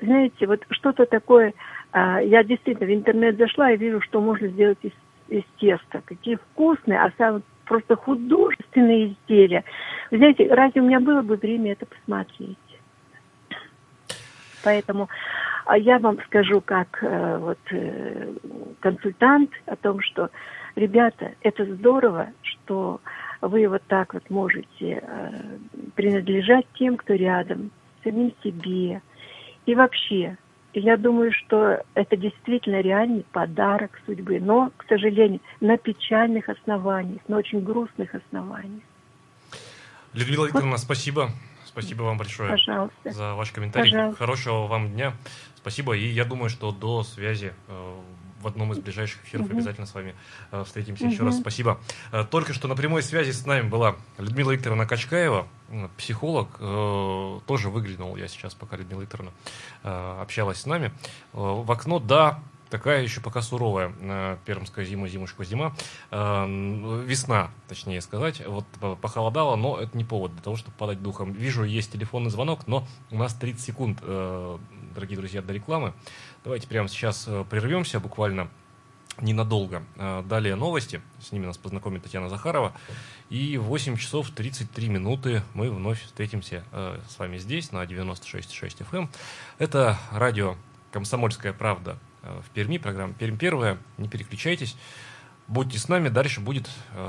знаете, 0.00 0.46
вот 0.46 0.64
что-то 0.70 1.06
такое. 1.06 1.54
А, 1.92 2.20
я 2.20 2.42
действительно 2.42 2.86
в 2.86 2.94
интернет 2.94 3.36
зашла 3.36 3.70
и 3.70 3.76
вижу, 3.76 4.00
что 4.00 4.20
можно 4.20 4.48
сделать 4.48 4.78
из, 4.82 4.92
из 5.28 5.44
теста. 5.58 6.02
Какие 6.04 6.36
вкусные, 6.36 7.00
а 7.00 7.12
самые 7.16 7.42
просто 7.66 7.96
художественные 7.96 9.12
изделия. 9.12 9.64
Вы 10.10 10.18
знаете, 10.18 10.52
разве 10.52 10.80
у 10.80 10.84
меня 10.84 11.00
было 11.00 11.22
бы 11.22 11.36
время 11.36 11.72
это 11.72 11.86
посмотреть? 11.86 12.58
Поэтому 14.62 15.08
а 15.64 15.78
я 15.78 15.98
вам 15.98 16.18
скажу 16.26 16.60
как 16.60 16.98
э, 17.02 17.38
вот 17.38 17.58
э, 17.70 18.34
консультант 18.80 19.50
о 19.66 19.76
том, 19.76 20.00
что, 20.00 20.30
ребята, 20.76 21.32
это 21.40 21.64
здорово, 21.64 22.28
что 22.42 23.00
вы 23.48 23.68
вот 23.68 23.82
так 23.88 24.14
вот 24.14 24.28
можете 24.30 25.02
э, 25.02 25.58
принадлежать 25.94 26.66
тем, 26.78 26.96
кто 26.96 27.14
рядом, 27.14 27.70
самим 28.02 28.32
себе. 28.42 29.02
И 29.66 29.74
вообще, 29.74 30.36
я 30.72 30.96
думаю, 30.96 31.32
что 31.32 31.82
это 31.94 32.16
действительно 32.16 32.80
реальный 32.80 33.24
подарок 33.32 33.90
судьбы, 34.06 34.40
но, 34.40 34.72
к 34.76 34.84
сожалению, 34.88 35.40
на 35.60 35.76
печальных 35.76 36.48
основаниях, 36.48 37.22
на 37.28 37.38
очень 37.38 37.60
грустных 37.60 38.14
основаниях. 38.14 38.82
Людмила 40.12 40.46
Викторовна, 40.46 40.72
вот. 40.72 40.80
спасибо. 40.80 41.30
Спасибо 41.66 42.02
вам 42.02 42.18
большое 42.18 42.50
Пожалуйста. 42.50 43.10
за 43.10 43.34
ваш 43.34 43.50
комментарий. 43.50 43.90
Пожалуйста. 43.90 44.18
Хорошего 44.18 44.66
вам 44.68 44.92
дня. 44.92 45.12
Спасибо. 45.56 45.96
И 45.96 46.06
я 46.06 46.24
думаю, 46.24 46.48
что 46.48 46.70
до 46.70 47.02
связи 47.02 47.52
э, 47.66 47.94
в 48.44 48.46
одном 48.46 48.72
из 48.72 48.78
ближайших 48.78 49.24
эфиров 49.24 49.46
угу. 49.46 49.56
обязательно 49.56 49.86
с 49.86 49.94
вами 49.94 50.14
э, 50.52 50.62
встретимся. 50.64 51.04
Угу. 51.04 51.12
Еще 51.12 51.24
раз 51.24 51.38
спасибо. 51.38 51.80
Э, 52.12 52.24
только 52.30 52.52
что 52.52 52.68
на 52.68 52.76
прямой 52.76 53.02
связи 53.02 53.32
с 53.32 53.46
нами 53.46 53.66
была 53.68 53.96
Людмила 54.18 54.52
Викторовна 54.52 54.86
Качкаева, 54.86 55.46
психолог. 55.96 56.48
Э, 56.60 57.40
тоже 57.46 57.70
выглянул 57.70 58.16
я 58.16 58.28
сейчас, 58.28 58.54
пока 58.54 58.76
Людмила 58.76 59.00
Викторовна 59.00 59.32
общалась 59.82 60.60
с 60.60 60.66
нами. 60.66 60.92
В 61.32 61.70
окно, 61.70 61.98
да, 61.98 62.40
такая 62.68 63.02
еще 63.02 63.20
пока 63.20 63.40
суровая 63.42 64.38
пермская 64.44 64.84
зима, 64.84 65.08
зимушка, 65.08 65.44
зима. 65.44 65.74
Весна, 66.10 67.50
точнее 67.68 68.00
сказать. 68.00 68.42
Вот 68.46 68.64
похолодало, 69.00 69.56
но 69.56 69.78
это 69.78 69.96
не 69.96 70.04
повод 70.04 70.32
для 70.32 70.42
того, 70.42 70.56
чтобы 70.56 70.76
падать 70.76 71.02
духом. 71.02 71.32
Вижу, 71.32 71.64
есть 71.64 71.92
телефонный 71.92 72.30
звонок, 72.30 72.66
но 72.66 72.86
у 73.10 73.16
нас 73.16 73.34
30 73.34 73.60
секунд, 73.60 74.00
дорогие 74.00 75.16
друзья, 75.16 75.42
до 75.42 75.52
рекламы. 75.52 75.94
Давайте 76.44 76.68
прямо 76.68 76.88
сейчас 76.88 77.24
э, 77.26 77.42
прервемся 77.48 78.00
буквально 78.00 78.50
ненадолго. 79.18 79.82
Э, 79.96 80.22
далее 80.26 80.56
новости. 80.56 81.00
С 81.18 81.32
ними 81.32 81.46
нас 81.46 81.56
познакомит 81.56 82.02
Татьяна 82.02 82.28
Захарова. 82.28 82.74
И 83.30 83.56
в 83.56 83.62
8 83.62 83.96
часов 83.96 84.30
33 84.30 84.90
минуты 84.90 85.42
мы 85.54 85.70
вновь 85.70 86.04
встретимся 86.04 86.62
э, 86.70 87.00
с 87.08 87.18
вами 87.18 87.38
здесь, 87.38 87.72
на 87.72 87.82
96.6 87.84 88.86
FM. 88.90 88.98
Эм. 88.98 89.10
Это 89.58 89.98
радио 90.12 90.56
«Комсомольская 90.92 91.54
правда» 91.54 91.98
в 92.22 92.50
Перми, 92.50 92.76
программа 92.76 93.14
«Пермь 93.14 93.38
первая». 93.38 93.78
Не 93.96 94.08
переключайтесь. 94.08 94.76
Будьте 95.48 95.78
с 95.78 95.88
нами, 95.88 96.10
дальше 96.10 96.40
будет 96.40 96.68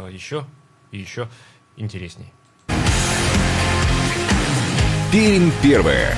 еще 0.10 0.46
и 0.92 0.98
еще 0.98 1.28
интересней. 1.76 2.32
Пермь 5.12 5.52
первая. 5.62 6.18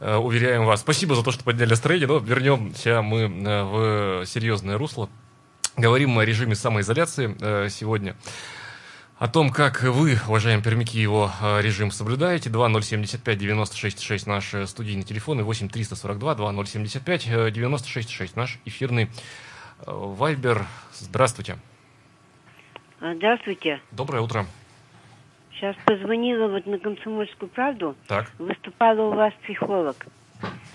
Э, 0.00 0.16
Уверяем 0.16 0.64
вас. 0.64 0.80
Спасибо 0.80 1.14
за 1.14 1.22
то, 1.22 1.32
что 1.32 1.44
подняли 1.44 1.68
настроение. 1.70 2.08
Но 2.08 2.18
вернемся 2.18 3.02
мы 3.02 3.22
э, 3.24 3.64
в 3.64 4.26
серьезное 4.26 4.78
русло. 4.78 5.10
Говорим 5.76 6.10
мы 6.10 6.22
о 6.22 6.24
режиме 6.24 6.54
самоизоляции 6.54 7.36
э, 7.40 7.68
сегодня. 7.68 8.14
О 9.18 9.26
том, 9.26 9.50
как 9.50 9.82
вы, 9.82 10.16
уважаемые 10.28 10.62
пермяки, 10.62 11.00
его 11.00 11.32
э, 11.42 11.62
режим 11.62 11.90
соблюдаете. 11.90 12.48
2075-96-6 12.48 14.28
наш 14.28 14.54
э, 14.54 14.66
студийный 14.66 15.02
телефон 15.02 15.40
и 15.40 15.42
8-342-2075-96-6 15.42 18.30
наш 18.36 18.60
эфирный 18.64 19.04
э, 19.04 19.08
вайбер. 19.86 20.64
Здравствуйте. 20.92 21.56
А, 23.00 23.14
Здравствуйте. 23.14 23.80
Доброе 23.90 24.22
утро. 24.22 24.46
Сейчас 25.54 25.74
позвонила 25.84 26.46
вот 26.48 26.66
на 26.66 26.78
«Комсомольскую 26.78 27.48
правду». 27.48 27.96
Так. 28.06 28.30
Выступала 28.38 29.02
у 29.02 29.14
вас 29.14 29.32
психолог. 29.42 30.06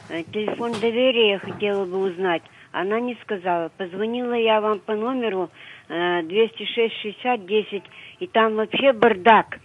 Э, 0.09 0.23
Телефон 0.31 0.73
доверия 0.73 1.39
хотела 1.39 1.85
бы 1.85 1.97
узнать. 2.09 2.41
Она 2.71 2.99
не 2.99 3.17
сказала. 3.23 3.69
Позвонила 3.77 4.33
я 4.33 4.61
вам 4.61 4.79
по 4.79 4.95
номеру 4.95 5.49
э, 5.87 6.21
206-60-10, 6.21 7.83
и 8.19 8.27
там 8.27 8.55
вообще 8.55 8.93
бардак. 8.93 9.59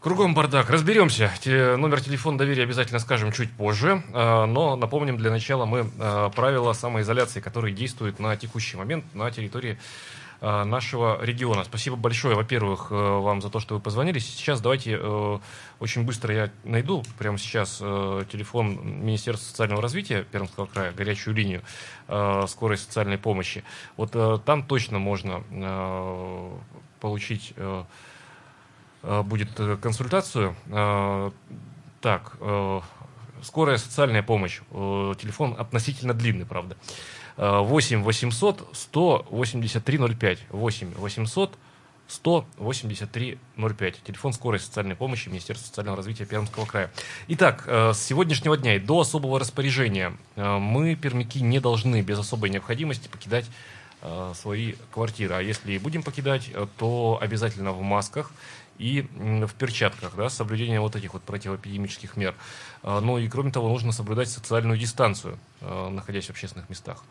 Кругом 0.00 0.34
бардак. 0.34 0.68
Разберемся. 0.68 1.30
Те- 1.40 1.76
номер 1.76 2.00
телефона 2.00 2.36
доверия 2.38 2.64
обязательно 2.64 2.98
скажем 2.98 3.32
чуть 3.32 3.50
позже. 3.50 4.02
э, 4.12 4.44
Но 4.44 4.76
напомним 4.76 5.16
для 5.16 5.30
начала 5.30 5.64
мы 5.64 5.86
э, 5.98 6.30
правила 6.36 6.72
самоизоляции, 6.74 7.40
которые 7.40 7.74
действуют 7.74 8.18
на 8.20 8.36
текущий 8.36 8.76
момент 8.76 9.04
на 9.14 9.30
территории 9.30 9.72
э, 9.72 9.76
нашего 10.64 11.24
региона. 11.24 11.64
Спасибо 11.64 11.96
большое, 11.96 12.36
во-первых, 12.36 12.88
э, 12.90 12.94
вам 12.94 13.40
за 13.40 13.50
то, 13.50 13.60
что 13.60 13.74
вы 13.74 13.80
позвонили. 13.80 14.18
Сейчас 14.18 14.60
давайте 14.60 14.98
э, 15.00 15.38
очень 15.80 16.04
быстро 16.04 16.34
я 16.34 16.50
найду 16.64 17.02
прямо 17.18 17.38
сейчас 17.38 17.78
э, 17.80 18.24
телефон 18.30 19.04
Министерства 19.04 19.48
социального 19.48 19.80
развития 19.82 20.24
Пермского 20.24 20.66
края, 20.66 20.92
горячую 20.92 21.34
линию 21.34 21.62
э, 22.08 22.44
скорой 22.48 22.78
социальной 22.78 23.18
помощи. 23.18 23.64
Вот 23.96 24.10
э, 24.14 24.38
там 24.44 24.62
точно 24.64 24.98
можно 24.98 25.42
э, 25.50 26.50
получить 27.00 27.52
э, 27.56 27.84
э, 29.02 29.22
будет 29.22 29.58
э, 29.58 29.76
консультацию. 29.80 30.54
Э, 30.66 31.30
Так, 32.00 32.36
э, 32.40 32.80
скорая 33.42 33.78
социальная 33.78 34.22
помощь. 34.22 34.60
Э, 34.70 35.14
Телефон 35.18 35.54
относительно 35.58 36.12
длинный, 36.12 36.44
правда. 36.44 36.76
Э, 37.36 37.60
8 37.60 38.02
800 38.02 38.68
183 38.72 39.98
05. 40.14 40.38
8 40.50 40.94
800 40.96 41.58
183 42.06 43.38
05. 43.56 44.02
Телефон 44.04 44.32
скорой 44.32 44.60
социальной 44.60 44.94
помощи 44.94 45.28
Министерства 45.28 45.66
социального 45.66 45.96
развития 45.96 46.26
Пермского 46.26 46.66
края. 46.66 46.90
Итак, 47.28 47.64
э, 47.66 47.92
с 47.92 48.02
сегодняшнего 48.02 48.56
дня 48.56 48.76
и 48.76 48.78
до 48.78 49.00
особого 49.00 49.40
распоряжения 49.40 50.16
э, 50.36 50.58
мы, 50.58 50.94
пермяки, 50.94 51.40
не 51.40 51.60
должны 51.60 52.02
без 52.02 52.18
особой 52.18 52.50
необходимости 52.50 53.08
покидать 53.08 53.46
э, 54.02 54.32
свои 54.34 54.74
квартиры. 54.92 55.34
А 55.34 55.40
если 55.40 55.72
и 55.72 55.78
будем 55.78 56.02
покидать, 56.02 56.50
то 56.78 57.18
обязательно 57.20 57.72
в 57.72 57.80
масках 57.80 58.32
и 58.78 59.02
в 59.02 59.54
перчатках, 59.54 60.14
да, 60.16 60.28
с 60.28 60.34
соблюдением 60.34 60.82
вот 60.82 60.96
этих 60.96 61.12
вот 61.12 61.22
противоэпидемических 61.22 62.16
мер. 62.16 62.34
Э, 62.82 63.00
Ну 63.00 63.18
и 63.18 63.28
кроме 63.28 63.50
того, 63.52 63.68
нужно 63.68 63.92
соблюдать 63.92 64.28
социальную 64.28 64.78
дистанцию, 64.78 65.38
э, 65.60 65.88
находясь 65.90 66.26
в 66.26 66.30
общественных 66.30 66.68
местах. 66.68 67.04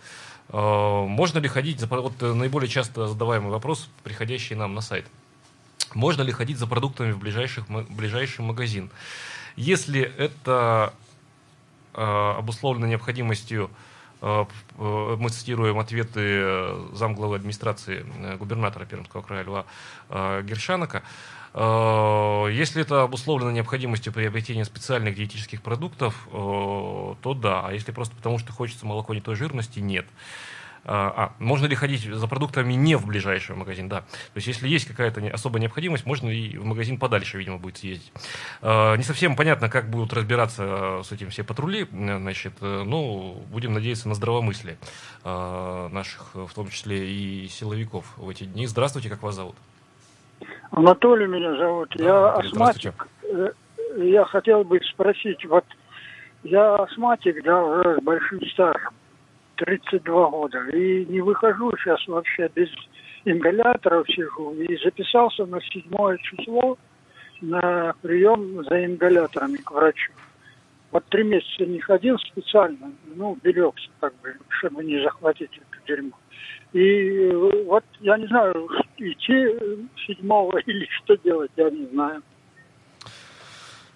Э, 0.50 1.06
Можно 1.08 1.40
ли 1.40 1.48
ходить, 1.48 1.82
вот 1.82 2.22
э, 2.22 2.34
наиболее 2.34 2.70
часто 2.70 3.08
задаваемый 3.08 3.52
вопрос, 3.52 3.90
приходящий 4.04 4.56
нам 4.56 4.74
на 4.76 4.82
сайт. 4.82 5.06
Можно 5.94 6.24
ли 6.24 6.32
ходить 6.32 6.58
за 6.58 6.68
продуктами 6.68 7.12
в 7.12 7.20
ближайших, 7.20 7.66
ближайший 7.70 8.42
магазин? 8.42 8.90
Если 9.56 10.02
это 10.02 10.94
обусловлено 11.94 12.88
необходимостью, 12.88 13.70
э, 14.22 14.46
мы 14.78 15.30
цитируем 15.30 15.78
ответы 15.78 16.76
замглавы 16.94 17.36
администрации 17.36 18.04
э, 18.18 18.38
губернатора 18.38 18.86
Пермского 18.86 19.22
края 19.22 19.44
Льва 19.44 19.66
Гершанака, 20.10 21.04
Если 21.54 22.82
это 22.82 23.04
обусловлено 23.04 23.52
необходимостью 23.52 24.12
приобретения 24.12 24.66
специальных 24.66 25.16
диетических 25.16 25.62
продуктов, 25.62 26.28
э, 26.28 26.32
то 26.32 27.34
да. 27.36 27.68
А 27.68 27.72
если 27.74 27.92
просто 27.92 28.16
потому, 28.16 28.40
что 28.40 28.52
хочется 28.52 28.86
молоко 28.86 29.14
не 29.14 29.22
той 29.22 29.36
жирности, 29.36 29.80
нет. 29.80 30.06
А, 30.86 31.14
а, 31.16 31.34
можно 31.40 31.66
ли 31.66 31.76
ходить 31.76 32.04
за 32.04 32.28
продуктами 32.28 32.74
не 32.74 32.96
в 32.96 33.06
ближайший 33.06 33.56
магазин? 33.56 33.88
Да. 33.88 34.02
То 34.02 34.36
есть, 34.36 34.48
если 34.48 34.68
есть 34.68 34.86
какая-то 34.86 35.26
особая 35.34 35.62
необходимость, 35.62 36.06
можно 36.06 36.30
и 36.30 36.58
в 36.58 36.66
магазин 36.66 36.98
подальше, 36.98 37.38
видимо, 37.38 37.58
будет 37.58 37.78
съездить. 37.78 38.12
Э, 38.62 38.98
Не 38.98 39.04
совсем 39.04 39.36
понятно, 39.36 39.70
как 39.70 39.90
будут 39.90 40.12
разбираться 40.14 40.64
э, 40.64 41.02
с 41.06 41.12
этим 41.12 41.30
все 41.30 41.44
патрули. 41.44 41.84
э, 41.90 42.18
Значит, 42.20 42.54
э, 42.62 42.84
ну, 42.86 43.46
будем 43.50 43.74
надеяться 43.74 44.10
на 44.10 44.16
здравомыслие 44.16 44.78
э, 45.24 45.90
наших, 45.92 46.32
э, 46.34 46.46
в 46.50 46.54
том 46.54 46.70
числе 46.70 47.10
и 47.10 47.48
силовиков 47.48 48.06
в 48.18 48.28
эти 48.28 48.44
дни. 48.44 48.68
Здравствуйте, 48.68 49.10
как 49.10 49.24
вас 49.24 49.36
зовут? 49.36 49.56
Анатолий 50.74 51.28
меня 51.28 51.56
зовут. 51.56 51.90
Да, 51.96 52.04
я 52.04 52.30
астматик. 52.34 53.08
Э, 53.24 53.52
Я 53.98 54.26
хотел 54.26 54.64
бы 54.64 54.80
спросить, 54.92 55.46
вот 55.46 55.66
я 56.44 56.76
астматик, 56.78 57.44
да, 57.44 57.64
уже 57.64 58.00
с 58.00 58.04
большим 58.04 58.42
стажем, 58.48 58.94
32 59.58 60.30
года, 60.30 60.68
и 60.70 61.06
не 61.06 61.22
выхожу 61.22 61.72
сейчас 61.78 62.06
вообще 62.08 62.50
без 62.56 62.70
ингаляторов 63.24 64.08
сижу, 64.10 64.52
и 64.54 64.76
записался 64.84 65.46
на 65.46 65.62
седьмое 65.62 66.18
число 66.18 66.78
на 67.42 67.94
прием 68.02 68.64
за 68.64 68.84
ингаляторами 68.86 69.58
к 69.58 69.70
врачу. 69.70 70.12
Вот 70.92 71.06
три 71.06 71.24
месяца 71.24 71.68
не 71.68 71.80
ходил 71.82 72.18
специально, 72.18 72.92
ну, 73.16 73.38
берегся, 73.44 73.90
как 74.00 74.14
бы, 74.24 74.36
чтобы 74.50 74.84
не 74.84 75.04
захватить 75.04 75.52
это 75.56 75.86
дерьмо. 75.88 76.18
И 76.74 76.80
э, 76.80 77.64
вот 77.66 77.84
я 78.02 78.18
не 78.18 78.28
знаю, 78.28 78.68
идти 78.98 79.34
э, 79.34 79.78
седьмого 80.08 80.58
или 80.66 80.88
что 81.04 81.16
делать, 81.18 81.52
я 81.56 81.70
не 81.70 81.86
знаю. 81.88 82.22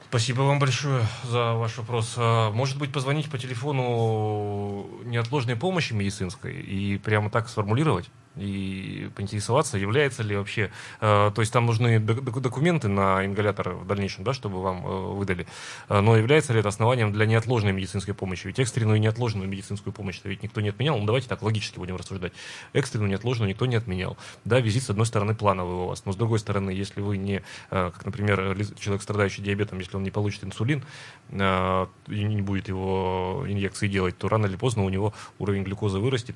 Спасибо 0.10 0.42
вам 0.42 0.60
большое 0.60 1.02
за 1.24 1.54
ваш 1.54 1.78
вопрос. 1.80 2.16
А, 2.18 2.50
Может 2.52 2.80
быть, 2.80 2.94
позвонить 2.94 3.30
по 3.30 3.38
телефону 3.38 4.88
неотложной 5.04 5.58
помощи 5.58 5.92
медицинской 5.92 6.54
и 6.54 6.98
прямо 6.98 7.30
так 7.30 7.50
сформулировать? 7.50 8.10
И 8.38 9.10
поинтересоваться, 9.16 9.78
является 9.78 10.24
ли 10.24 10.36
вообще... 10.36 10.72
э, 11.02 11.32
То 11.34 11.42
есть 11.42 11.52
там 11.52 11.66
нужны 11.66 12.00
док- 12.00 12.24
док- 12.24 12.42
документы 12.42 12.88
на 12.88 13.26
ингалятор 13.26 13.70
в 13.74 13.88
дальнейшем, 13.88 14.24
да, 14.24 14.34
чтобы 14.34 14.62
вам 14.62 14.86
э, 14.86 15.14
выдали. 15.14 15.48
Э, 15.90 16.02
Но 16.02 16.16
является 16.16 16.54
ли 16.54 16.60
это 16.60 16.70
основанием 16.70 17.12
для 17.12 17.26
неотложной 17.26 17.72
медицинской 17.72 18.14
помощи? 18.14 18.48
Ведь 18.48 18.60
экстренную 18.60 18.98
и 18.98 19.00
неотложную 19.00 19.50
медицинскую 19.50 19.92
помощь 19.94 20.22
ведь 20.24 20.44
никто 20.44 20.62
не 20.62 20.70
отменял. 20.70 20.98
Ну, 21.00 21.06
давайте 21.06 21.28
так 21.28 21.42
логически 21.42 21.80
будем 21.80 21.96
рассуждать. 21.96 22.34
Экстренную, 22.74 23.10
неотложную 23.10 23.50
никто 23.50 23.66
не 23.66 23.76
отменял. 23.76 24.18
Да, 24.46 24.60
визит, 24.60 24.84
с 24.84 24.90
одной 24.90 25.06
стороны, 25.06 25.34
плановый 25.34 25.76
у 25.76 25.88
вас. 25.88 26.06
Но 26.06 26.12
с 26.12 26.16
другой 26.16 26.40
стороны, 26.40 26.70
если 26.70 27.02
вы 27.02 27.18
не, 27.18 27.44
как, 27.70 28.06
например, 28.06 28.56
человек, 28.80 29.02
страдающий 29.02 29.42
диабетом, 29.42 29.80
если 29.80 29.98
он 29.98 30.04
не 30.04 30.12
получит 30.12 30.44
инсулин 30.44 30.84
и 31.32 31.88
не 32.08 32.42
будет 32.42 32.68
его 32.68 33.46
инъекции 33.48 33.88
делать, 33.88 34.18
то 34.18 34.30
рано 34.30 34.46
или 34.46 34.56
поздно 34.56 34.84
у 34.84 34.90
него 34.90 35.14
уровень 35.40 35.64
глюкозы 35.64 36.00
вырастет. 36.00 36.36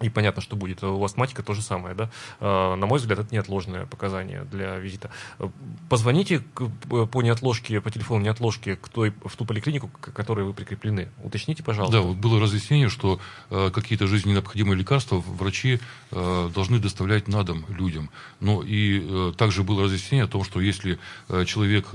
И 0.00 0.08
понятно, 0.08 0.40
что 0.40 0.56
будет. 0.56 0.82
У 0.82 1.04
астматика 1.04 1.42
то 1.42 1.52
же 1.52 1.60
самое, 1.60 1.94
да. 1.94 2.10
Э, 2.40 2.74
На 2.74 2.86
мой 2.86 2.98
взгляд, 2.98 3.18
это 3.18 3.34
неотложное 3.34 3.84
показание 3.84 4.44
для 4.44 4.76
визита. 4.78 5.10
Э, 5.38 5.48
Позвоните 5.90 6.40
по 6.88 7.22
неотложке, 7.22 7.80
по 7.80 7.90
телефону 7.90 8.24
неотложки 8.24 8.76
к 8.76 8.88
той, 8.88 9.12
в 9.24 9.36
ту 9.36 9.44
поликлинику, 9.44 9.88
к 9.88 10.12
которой 10.12 10.44
вы 10.46 10.54
прикреплены. 10.54 11.08
Уточните, 11.22 11.62
пожалуйста. 11.62 11.98
Да, 11.98 12.02
вот 12.02 12.16
было 12.16 12.40
разъяснение, 12.40 12.88
что 12.88 13.20
э, 13.50 13.70
какие-то 13.72 14.06
жизненно 14.06 14.34
необходимые 14.34 14.78
лекарства 14.78 15.16
врачи 15.18 15.80
э, 16.10 16.50
должны 16.54 16.78
доставлять 16.78 17.28
на 17.28 17.44
дом 17.44 17.66
людям. 17.68 18.08
Но 18.40 18.62
и 18.64 19.32
также 19.36 19.62
было 19.64 19.82
разъяснение 19.84 20.24
о 20.24 20.28
том, 20.28 20.44
что 20.44 20.60
если 20.60 20.98
человек 21.46 21.88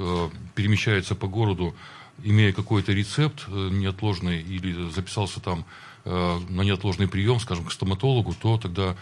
перемещается 0.53 1.15
по 1.15 1.27
городу, 1.27 1.75
имея 2.23 2.53
какой-то 2.53 2.91
рецепт 2.93 3.47
неотложный 3.47 4.41
или 4.41 4.89
записался 4.89 5.39
там 5.39 5.65
на 6.05 6.61
неотложный 6.61 7.07
прием, 7.07 7.39
скажем, 7.39 7.65
к 7.65 7.71
стоматологу, 7.71 8.33
то 8.33 8.57
тогда 8.57 8.95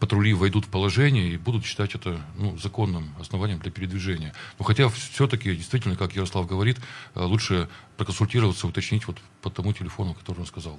патрули 0.00 0.34
войдут 0.34 0.66
в 0.66 0.68
положение 0.68 1.28
и 1.28 1.36
будут 1.36 1.64
считать 1.64 1.94
это 1.94 2.20
ну, 2.36 2.56
законным 2.58 3.14
основанием 3.20 3.58
для 3.58 3.70
передвижения. 3.70 4.32
Но 4.58 4.64
хотя 4.64 4.88
все-таки, 4.88 5.54
действительно, 5.54 5.96
как 5.96 6.14
Ярослав 6.14 6.46
говорит, 6.46 6.78
э, 7.14 7.22
лучше 7.22 7.68
проконсультироваться, 7.96 8.66
уточнить 8.66 9.06
вот 9.06 9.18
по 9.42 9.50
тому 9.50 9.72
телефону, 9.72 10.14
который 10.14 10.40
он 10.40 10.46
сказал. 10.46 10.78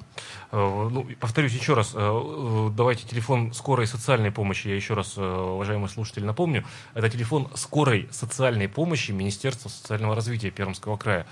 Э, 0.51 0.89
ну, 0.91 1.07
повторюсь 1.19 1.53
еще 1.53 1.73
раз, 1.73 1.91
э, 1.93 1.97
э, 1.99 2.69
давайте 2.75 3.07
телефон 3.07 3.53
скорой 3.53 3.87
социальной 3.87 4.31
помощи, 4.31 4.67
я 4.67 4.75
еще 4.75 4.93
раз, 4.93 5.17
уважаемые 5.17 5.89
слушатели, 5.89 6.23
напомню, 6.23 6.65
это 6.93 7.09
телефон 7.09 7.49
скорой 7.55 8.07
социальной 8.11 8.67
помощи 8.67 9.11
Министерства 9.11 9.69
социального 9.69 10.15
развития 10.15 10.51
Пермского 10.51 10.97
края. 10.97 11.27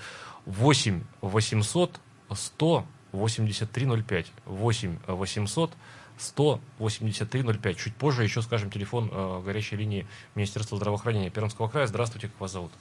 8 0.46 1.02
800 1.22 2.00
100 2.32 2.86
8305. 3.12 4.32
8 4.46 4.96
800 5.06 5.70
18305. 6.18 7.76
Чуть 7.76 7.94
позже 7.94 8.22
еще 8.22 8.42
скажем 8.42 8.70
телефон 8.70 9.10
э, 9.12 9.42
горячей 9.44 9.76
линии 9.76 10.06
Министерства 10.34 10.76
здравоохранения 10.76 11.30
Пермского 11.30 11.68
края. 11.68 11.86
Здравствуйте, 11.86 12.28
как 12.28 12.40
вас 12.40 12.52
зовут? 12.52 12.72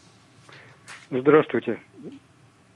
Здравствуйте. 1.12 1.80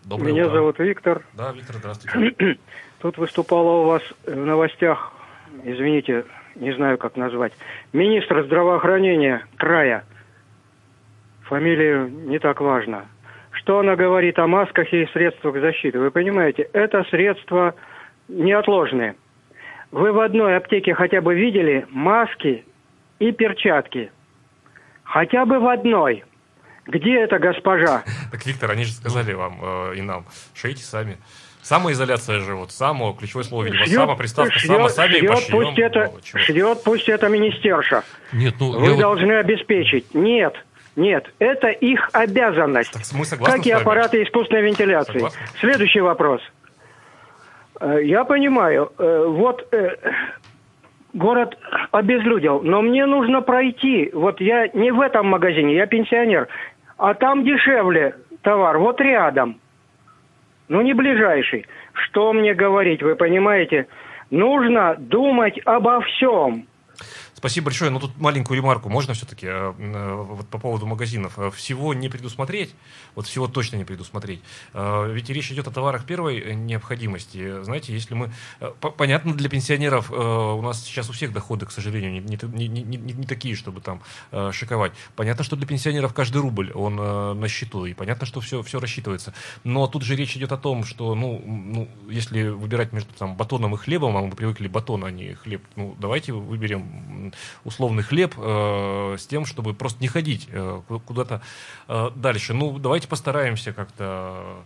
Доброе 0.03 0.33
Меня 0.33 0.45
утро. 0.45 0.55
зовут 0.55 0.79
Виктор. 0.79 1.25
Да, 1.33 1.51
Виктор, 1.51 1.77
здравствуйте. 1.77 2.57
Тут 2.99 3.17
выступала 3.17 3.81
у 3.81 3.85
вас 3.85 4.01
в 4.25 4.35
новостях, 4.35 5.13
извините, 5.63 6.25
не 6.55 6.73
знаю, 6.73 6.97
как 6.97 7.15
назвать, 7.15 7.53
министр 7.93 8.43
здравоохранения 8.45 9.45
края. 9.57 10.03
Фамилию 11.43 12.09
не 12.09 12.39
так 12.39 12.61
важно. 12.61 13.07
Что 13.69 13.81
она 13.81 13.95
говорит 13.95 14.39
о 14.39 14.47
масках 14.47 14.91
и 14.91 15.05
средствах 15.13 15.53
защиты? 15.61 15.99
Вы 15.99 16.09
понимаете, 16.09 16.67
это 16.73 17.03
средства 17.11 17.75
неотложные. 18.27 19.13
Вы 19.91 20.11
в 20.11 20.19
одной 20.21 20.57
аптеке 20.57 20.95
хотя 20.95 21.21
бы 21.21 21.35
видели 21.35 21.85
маски 21.91 22.65
и 23.19 23.31
перчатки? 23.31 24.11
Хотя 25.03 25.45
бы 25.45 25.59
в 25.59 25.67
одной. 25.67 26.23
Где 26.87 27.19
эта 27.19 27.37
госпожа? 27.37 28.01
Так, 28.31 28.43
Виктор, 28.47 28.71
они 28.71 28.85
же 28.85 28.91
сказали 28.91 29.33
вам 29.33 29.59
э, 29.61 29.97
и 29.97 30.01
нам, 30.01 30.25
шейте 30.55 30.81
сами. 30.81 31.17
Самоизоляция 31.61 32.39
же, 32.39 32.55
вот 32.55 32.71
само, 32.71 33.13
ключевое 33.13 33.43
слово, 33.43 33.65
видимо, 33.65 33.85
Шьет- 33.85 33.93
само, 33.93 34.15
приставка, 34.15 34.57
шьет- 34.57 34.65
само, 34.65 34.89
сами 34.89 35.13
и 35.13 35.19
шьет 35.19 35.29
пошьем. 35.29 35.51
пусть 35.51 35.77
это, 35.77 36.11
чего? 36.23 36.39
шьет 36.39 36.83
пусть 36.83 37.07
это 37.07 37.29
министерша. 37.29 38.03
Нет, 38.33 38.55
ну, 38.59 38.71
Вы 38.79 38.85
я 38.85 38.91
вот- 38.93 38.99
должны 38.99 39.33
обеспечить. 39.33 40.15
Нет, 40.15 40.55
нет, 40.99 41.33
это 41.39 41.69
их 41.69 42.09
обязанность. 42.11 42.91
Так 42.91 43.03
мы 43.13 43.45
как 43.45 43.65
и 43.65 43.71
аппараты 43.71 44.21
искусственной 44.21 44.63
вентиляции. 44.63 45.13
Согласны. 45.13 45.39
Следующий 45.59 46.01
вопрос. 46.01 46.41
Э, 47.79 47.99
Я 48.03 48.25
понимаю, 48.25 48.91
э, 48.97 49.25
вот 49.27 49.65
э, 49.71 49.95
город 51.13 51.57
обезлюдил, 51.91 52.61
но 52.61 52.81
мне 52.81 53.05
нужно 53.05 53.41
пройти. 53.41 54.11
Вот 54.13 54.41
я 54.41 54.67
не 54.73 54.91
в 54.91 54.99
этом 54.99 55.27
магазине, 55.27 55.75
я 55.75 55.85
пенсионер, 55.85 56.49
а 56.97 57.13
там 57.13 57.45
дешевле 57.45 58.15
товар, 58.41 58.77
вот 58.77 58.99
рядом. 58.99 59.59
Ну, 60.67 60.81
не 60.81 60.93
ближайший. 60.93 61.65
Что 61.93 62.33
мне 62.33 62.53
говорить, 62.53 63.01
вы 63.01 63.15
понимаете? 63.15 63.87
Нужно 64.29 64.95
думать 64.99 65.59
обо 65.65 66.01
всем. 66.01 66.67
Спасибо 67.39 67.65
большое. 67.65 67.89
Но 67.89 67.99
тут 67.99 68.17
маленькую 68.17 68.57
ремарку 68.57 68.89
можно 68.89 69.13
все-таки 69.13 69.45
э, 69.47 69.73
э, 69.77 70.13
вот 70.13 70.49
по 70.49 70.57
поводу 70.57 70.85
магазинов. 70.85 71.39
Э, 71.39 71.49
Всего 71.51 71.93
не 71.93 72.09
предусмотреть, 72.09 72.75
вот 73.15 73.27
всего 73.27 73.47
точно 73.47 73.77
не 73.77 73.85
предусмотреть. 73.85 74.41
Ведь 74.73 75.29
речь 75.29 75.49
идет 75.51 75.67
о 75.67 75.71
товарах 75.71 76.05
первой 76.05 76.53
необходимости. 76.53 77.63
Знаете, 77.63 77.93
если 77.93 78.13
мы... 78.13 78.31
по- 78.81 78.91
Понятно, 78.91 79.33
для 79.33 79.47
пенсионеров 79.49 80.11
у 80.11 80.61
нас 80.61 80.83
сейчас 80.83 81.09
у 81.09 81.13
всех 81.13 81.31
доходы, 81.31 81.65
к 81.65 81.71
сожалению, 81.71 82.11
не, 82.11 82.19
не- 82.19 82.67
не- 82.67 82.83
не- 82.83 82.97
не- 83.13 83.23
такие, 83.25 83.55
чтобы 83.55 83.79
там 83.81 84.01
шиковать. 84.51 84.91
Понятно, 85.15 85.43
что 85.45 85.55
для 85.55 85.65
пенсионеров 85.65 86.13
каждый 86.13 86.41
рубль, 86.41 86.71
он 86.73 86.95
на 87.39 87.47
счету, 87.47 87.85
и 87.85 87.93
понятно, 87.93 88.25
что 88.25 88.41
все, 88.41 88.61
все 88.63 88.79
рассчитывается. 88.79 89.33
Но 89.63 89.87
тут 89.87 90.03
же 90.03 90.15
речь 90.15 90.35
идет 90.35 90.51
о 90.51 90.57
том, 90.57 90.83
что, 90.83 91.15
ну, 91.15 91.41
ну, 91.45 91.87
если 92.09 92.49
выбирать 92.49 92.91
между 92.91 93.13
там, 93.13 93.35
батоном 93.35 93.75
и 93.75 93.77
хлебом, 93.77 94.17
а 94.17 94.21
мы 94.21 94.31
привыкли 94.31 94.67
батон, 94.67 95.05
а 95.05 95.11
не 95.11 95.33
хлеб, 95.35 95.61
ну, 95.75 95.95
давайте 95.99 96.33
выберем 96.33 97.28
условный 97.63 98.03
хлеб 98.03 98.33
э, 98.37 99.15
с 99.19 99.25
тем, 99.27 99.45
чтобы 99.45 99.73
просто 99.73 100.01
не 100.01 100.07
ходить 100.07 100.47
э, 100.51 100.81
ку- 100.87 100.99
куда-то 100.99 101.41
э, 101.87 102.09
дальше. 102.15 102.53
Ну, 102.53 102.77
давайте 102.79 103.07
постараемся 103.07 103.73
как-то... 103.73 104.63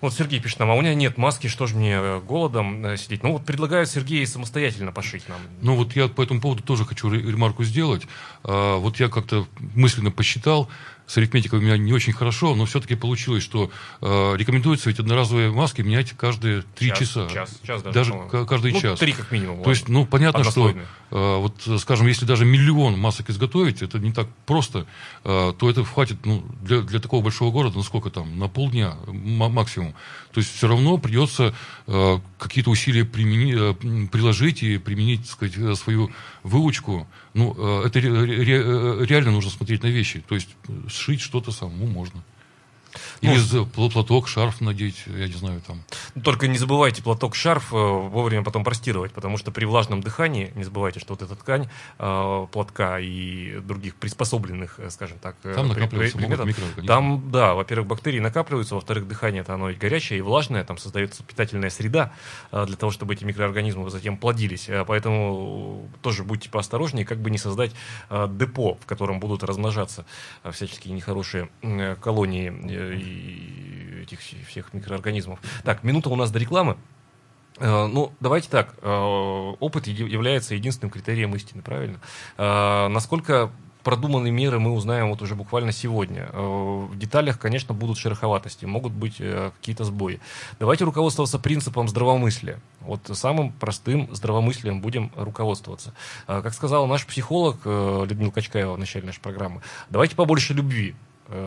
Вот 0.00 0.12
Сергей 0.12 0.40
пишет 0.40 0.58
нам, 0.58 0.68
а 0.68 0.74
у 0.74 0.80
меня 0.80 0.96
нет 0.96 1.16
маски, 1.16 1.46
что 1.46 1.68
же 1.68 1.76
мне 1.76 1.92
э, 1.94 2.20
голодом 2.20 2.84
э, 2.84 2.96
сидеть? 2.96 3.22
Ну 3.22 3.34
вот 3.34 3.44
предлагаю 3.44 3.86
Сергею 3.86 4.26
самостоятельно 4.26 4.90
пошить 4.90 5.28
нам. 5.28 5.38
Ну 5.60 5.76
вот 5.76 5.94
я 5.94 6.08
по 6.08 6.22
этому 6.22 6.40
поводу 6.40 6.64
тоже 6.64 6.84
хочу 6.84 7.08
ре- 7.08 7.20
ремарку 7.22 7.62
сделать. 7.62 8.02
А, 8.42 8.78
Вот 8.78 8.98
я 8.98 9.08
как-то 9.08 9.46
мысленно 9.76 10.10
посчитал, 10.10 10.68
с 11.12 11.16
арифметикой 11.18 11.58
у 11.58 11.62
меня 11.62 11.76
не 11.76 11.92
очень 11.92 12.14
хорошо, 12.14 12.54
но 12.54 12.64
все-таки 12.64 12.94
получилось, 12.94 13.42
что 13.42 13.70
э, 14.00 14.34
рекомендуется 14.36 14.88
ведь 14.88 14.98
одноразовые 14.98 15.50
маски 15.52 15.82
менять 15.82 16.12
каждые 16.12 16.62
три 16.74 16.88
Час, 16.88 16.98
часа. 17.00 17.28
час, 17.28 17.60
час 17.62 17.82
даже, 17.82 17.94
даже 17.94 18.10
по-моему. 18.12 18.30
ка- 18.30 18.46
каждый 18.46 18.72
Ну, 18.72 18.80
час. 18.80 18.98
три 18.98 19.12
как 19.12 19.30
минимум, 19.30 19.62
То 19.62 19.68
есть, 19.70 19.88
ну, 19.90 20.06
понятно, 20.06 20.42
что, 20.42 20.70
э, 20.70 21.36
вот, 21.36 21.54
скажем, 21.80 22.06
если 22.06 22.24
даже 22.24 22.46
миллион 22.46 22.98
масок 22.98 23.28
изготовить, 23.28 23.82
это 23.82 23.98
не 23.98 24.10
так 24.12 24.26
просто, 24.46 24.86
э, 25.24 25.52
то 25.58 25.68
это 25.68 25.84
хватит 25.84 26.24
ну, 26.24 26.46
для, 26.62 26.80
для 26.80 26.98
такого 26.98 27.22
большого 27.22 27.50
города, 27.50 27.76
ну, 27.76 27.82
сколько 27.82 28.08
там, 28.08 28.38
на 28.38 28.48
полдня 28.48 28.96
м- 29.06 29.52
максимум. 29.52 29.92
То 30.32 30.40
есть, 30.40 30.56
все 30.56 30.66
равно 30.66 30.96
придется 30.96 31.54
э, 31.88 32.18
какие-то 32.38 32.70
усилия 32.70 33.02
примени- 33.04 33.52
э, 33.74 34.06
приложить 34.08 34.62
и 34.62 34.78
применить, 34.78 35.20
так 35.22 35.30
сказать, 35.30 35.54
э, 35.58 35.74
свою 35.74 36.10
выучку. 36.42 37.06
Ну, 37.34 37.54
э, 37.56 37.86
это 37.86 38.00
ре- 38.00 38.10
ре- 38.10 38.62
э, 38.64 39.04
реально 39.06 39.30
нужно 39.32 39.50
смотреть 39.50 39.82
на 39.82 39.88
вещи. 39.88 40.22
То 40.26 40.34
есть, 40.34 40.48
сшить 41.02 41.20
что-то 41.20 41.50
самому 41.50 41.86
можно. 41.86 42.22
Или 43.20 43.32
Ну, 43.34 43.38
за 43.38 43.58
пл- 43.60 43.90
платок, 43.90 44.28
шарф 44.28 44.60
надеть, 44.60 45.02
я 45.06 45.26
не 45.26 45.32
знаю, 45.34 45.60
там. 45.66 45.82
Только 46.22 46.48
не 46.48 46.58
забывайте 46.58 47.02
платок, 47.02 47.34
шарф 47.34 47.72
э, 47.72 47.76
вовремя 47.76 48.42
потом 48.44 48.64
простировать, 48.64 49.12
потому 49.12 49.36
что 49.38 49.50
при 49.50 49.64
влажном 49.64 50.00
дыхании, 50.00 50.52
не 50.54 50.64
забывайте, 50.64 51.00
что 51.00 51.14
вот 51.14 51.22
эта 51.22 51.34
ткань 51.36 51.68
э, 51.98 52.46
платка 52.52 52.98
и 53.00 53.58
других 53.60 53.96
приспособленных, 53.96 54.74
э, 54.78 54.90
скажем 54.90 55.18
так, 55.18 55.36
э, 55.44 55.54
Там 55.54 55.68
при- 55.70 55.74
накапливаются 55.80 56.18
при- 56.18 56.24
могут 56.24 56.36
предметов, 56.38 56.58
микроорганизмы. 56.64 56.86
Там, 56.88 57.30
да, 57.30 57.54
во-первых, 57.54 57.86
бактерии 57.88 58.20
накапливаются, 58.20 58.74
во-вторых, 58.74 59.08
дыхание 59.08 59.42
это 59.42 59.54
оно 59.54 59.70
и 59.70 59.74
горячее, 59.74 60.18
и 60.18 60.22
влажное, 60.22 60.64
там 60.64 60.78
создается 60.78 61.22
питательная 61.22 61.70
среда 61.70 62.12
э, 62.50 62.64
для 62.66 62.76
того, 62.76 62.92
чтобы 62.92 63.14
эти 63.14 63.24
микроорганизмы 63.24 63.88
затем 63.90 64.16
плодились. 64.16 64.68
Э, 64.68 64.84
Поэтому 64.86 65.88
тоже 66.02 66.24
будьте 66.24 66.50
поосторожнее, 66.50 67.04
как 67.06 67.18
бы 67.18 67.30
не 67.30 67.38
создать 67.38 67.72
э, 68.10 68.28
депо, 68.30 68.74
в 68.80 68.86
котором 68.86 69.20
будут 69.20 69.42
размножаться 69.44 70.04
э, 70.44 70.50
всяческие 70.50 70.94
нехорошие 70.94 71.48
э, 71.62 71.96
колонии 71.96 72.52
э, 72.70 72.81
и 72.90 74.02
этих 74.02 74.20
все- 74.20 74.36
всех 74.48 74.72
микроорганизмов. 74.74 75.38
Так, 75.64 75.84
минута 75.84 76.10
у 76.10 76.16
нас 76.16 76.30
до 76.30 76.38
рекламы. 76.38 76.76
Э, 77.58 77.86
Ну, 77.86 78.12
давайте 78.20 78.48
так. 78.48 78.74
э, 78.82 79.52
Опыт 79.60 79.86
является 79.86 80.54
единственным 80.54 80.90
критерием 80.90 81.34
истины, 81.36 81.62
правильно? 81.62 82.00
Э, 82.38 82.88
Насколько 82.88 83.50
продуманные 83.84 84.30
меры 84.32 84.60
мы 84.60 84.70
узнаем 84.72 85.08
вот 85.10 85.22
уже 85.22 85.34
буквально 85.34 85.72
сегодня. 85.72 86.28
Э, 86.32 86.86
В 86.88 86.96
деталях, 86.98 87.38
конечно, 87.38 87.74
будут 87.74 87.98
шероховатости, 87.98 88.64
могут 88.64 88.92
быть 88.92 89.16
э, 89.20 89.50
какие-то 89.58 89.84
сбои. 89.84 90.20
Давайте 90.60 90.84
руководствоваться 90.84 91.38
принципом 91.38 91.88
здравомыслия. 91.88 92.60
Вот 92.80 93.00
самым 93.12 93.52
простым 93.52 94.08
здравомыслием 94.14 94.80
будем 94.80 95.10
руководствоваться. 95.16 95.92
Э, 96.28 96.40
Как 96.42 96.54
сказал 96.54 96.86
наш 96.86 97.04
психолог 97.06 97.58
э, 97.64 98.06
Людмила 98.08 98.30
Качкаева 98.30 98.74
в 98.74 98.78
начале 98.78 99.04
нашей 99.06 99.20
программы, 99.20 99.60
давайте 99.90 100.14
побольше 100.16 100.54
любви 100.54 100.94
э, 100.94 100.94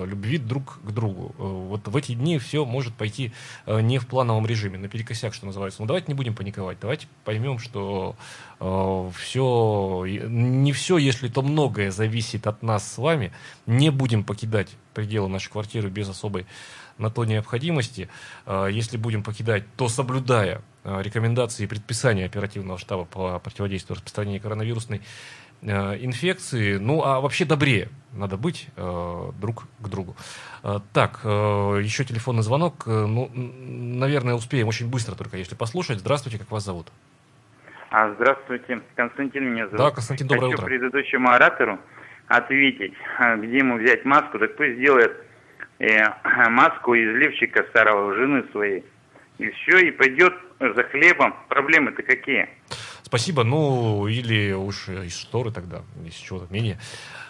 любви 0.06 0.38
друг 0.38 0.80
к 0.84 0.92
другу. 0.92 1.36
Э, 1.38 1.44
Вот 1.44 1.88
в 1.88 1.96
эти 1.96 2.14
дни 2.14 2.38
все 2.40 2.66
может 2.66 2.94
пойти 2.94 3.32
э, 3.66 3.82
не 3.82 4.00
в 4.00 4.08
плановом 4.08 4.46
режиме, 4.46 4.78
наперекосяк, 4.78 5.34
что 5.34 5.46
называется. 5.46 5.82
Но 5.82 5.88
давайте 5.88 6.08
не 6.08 6.14
будем 6.14 6.36
паниковать, 6.36 6.78
давайте 6.80 7.08
поймем, 7.24 7.60
что 7.60 8.16
все, 8.58 10.06
не 10.08 10.72
все, 10.72 10.98
если 10.98 11.28
то 11.28 11.42
многое 11.42 11.92
зависит 11.92 12.48
от 12.48 12.64
нас 12.64 12.90
с 12.90 12.98
вами. 12.98 13.34
Не 13.66 13.90
будем 13.90 14.24
покидать 14.24 14.70
пределы 14.94 15.28
нашей 15.28 15.52
квартиры 15.52 15.90
без 15.90 16.10
особой 16.10 16.46
на 16.98 17.10
то 17.10 17.26
необходимости. 17.26 18.10
Э, 18.46 18.68
Если 18.72 18.98
будем 18.98 19.24
покидать, 19.24 19.64
то 19.76 19.90
соблюдая 19.90 20.62
э, 20.84 21.02
рекомендации 21.02 21.64
и 21.64 21.68
предписания 21.68 22.26
оперативного 22.26 22.80
штаба 22.80 23.06
по 23.06 23.40
противодействию 23.40 23.96
распространению 23.96 24.42
коронавирусной 24.42 24.98
э, 24.98 25.02
инфекции. 25.66 26.78
Ну, 26.78 27.04
а 27.04 27.20
вообще 27.22 27.46
добрее 27.46 27.90
надо 28.16 28.38
быть 28.38 28.70
э, 28.76 29.32
друг 29.40 29.66
к 29.80 29.88
другу. 29.88 30.16
Э, 30.64 30.80
так, 30.94 31.22
э, 31.24 31.28
еще 31.84 32.04
телефонный 32.04 32.44
звонок. 32.44 32.84
Э, 32.88 33.06
ну, 33.06 33.30
наверное, 33.34 34.36
успеем 34.36 34.68
очень 34.68 34.90
быстро 34.90 35.16
только, 35.16 35.38
если 35.38 35.56
послушать. 35.56 36.00
Здравствуйте, 36.00 36.40
как 36.40 36.50
вас 36.52 36.64
зовут? 36.64 36.88
А, 37.92 38.14
здравствуйте, 38.14 38.82
Константин 38.96 39.52
меня 39.52 39.66
зовут. 39.68 39.78
Да, 39.80 39.92
Константин, 39.92 40.28
доброе 40.28 40.52
Хочу 40.52 40.58
утро. 40.58 40.66
предыдущему 40.66 41.30
оратору 41.30 41.80
ответить, 42.28 42.94
а, 43.20 43.36
где 43.36 43.58
ему 43.60 43.78
взять 43.78 44.06
маску, 44.06 44.40
так 44.40 44.56
пусть 44.56 44.76
сделает 44.76 45.16
э, 45.80 46.00
маску 46.50 46.94
из 46.96 47.16
лифчика 47.16 47.64
старого 47.70 48.16
жены 48.16 48.46
своей. 48.52 48.84
И 49.38 49.50
все, 49.50 49.80
и 49.80 49.92
пойдет 49.92 50.34
за 50.60 50.84
хлебом. 50.84 51.36
Проблемы-то 51.50 52.02
какие? 52.04 52.48
Спасибо, 53.16 53.46
ну, 53.46 54.08
или 54.10 54.52
уж 54.52 54.90
из 54.90 55.16
шторы 55.16 55.50
тогда, 55.50 55.84
из 56.06 56.16
чего-то 56.16 56.54
менее 56.54 56.78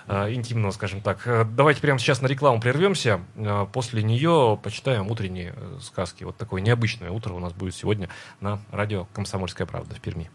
э, 0.08 0.34
интимного, 0.34 0.72
скажем 0.72 1.00
так. 1.00 1.28
Э, 1.28 1.46
давайте 1.46 1.80
прямо 1.80 2.00
сейчас 2.00 2.24
на 2.24 2.26
рекламу 2.26 2.60
прервемся. 2.60 3.22
Э, 3.36 3.68
после 3.72 4.02
нее 4.02 4.60
почитаем 4.64 5.12
утренние 5.12 5.54
сказки. 5.80 6.24
Вот 6.24 6.38
такое 6.38 6.64
необычное 6.64 7.12
утро 7.12 7.36
у 7.36 7.40
нас 7.40 7.54
будет 7.54 7.76
сегодня 7.76 8.10
на 8.42 8.60
радио 8.72 9.06
«Комсомольская 9.14 9.68
правда» 9.68 9.94
в 9.94 10.02
Перми. 10.02 10.32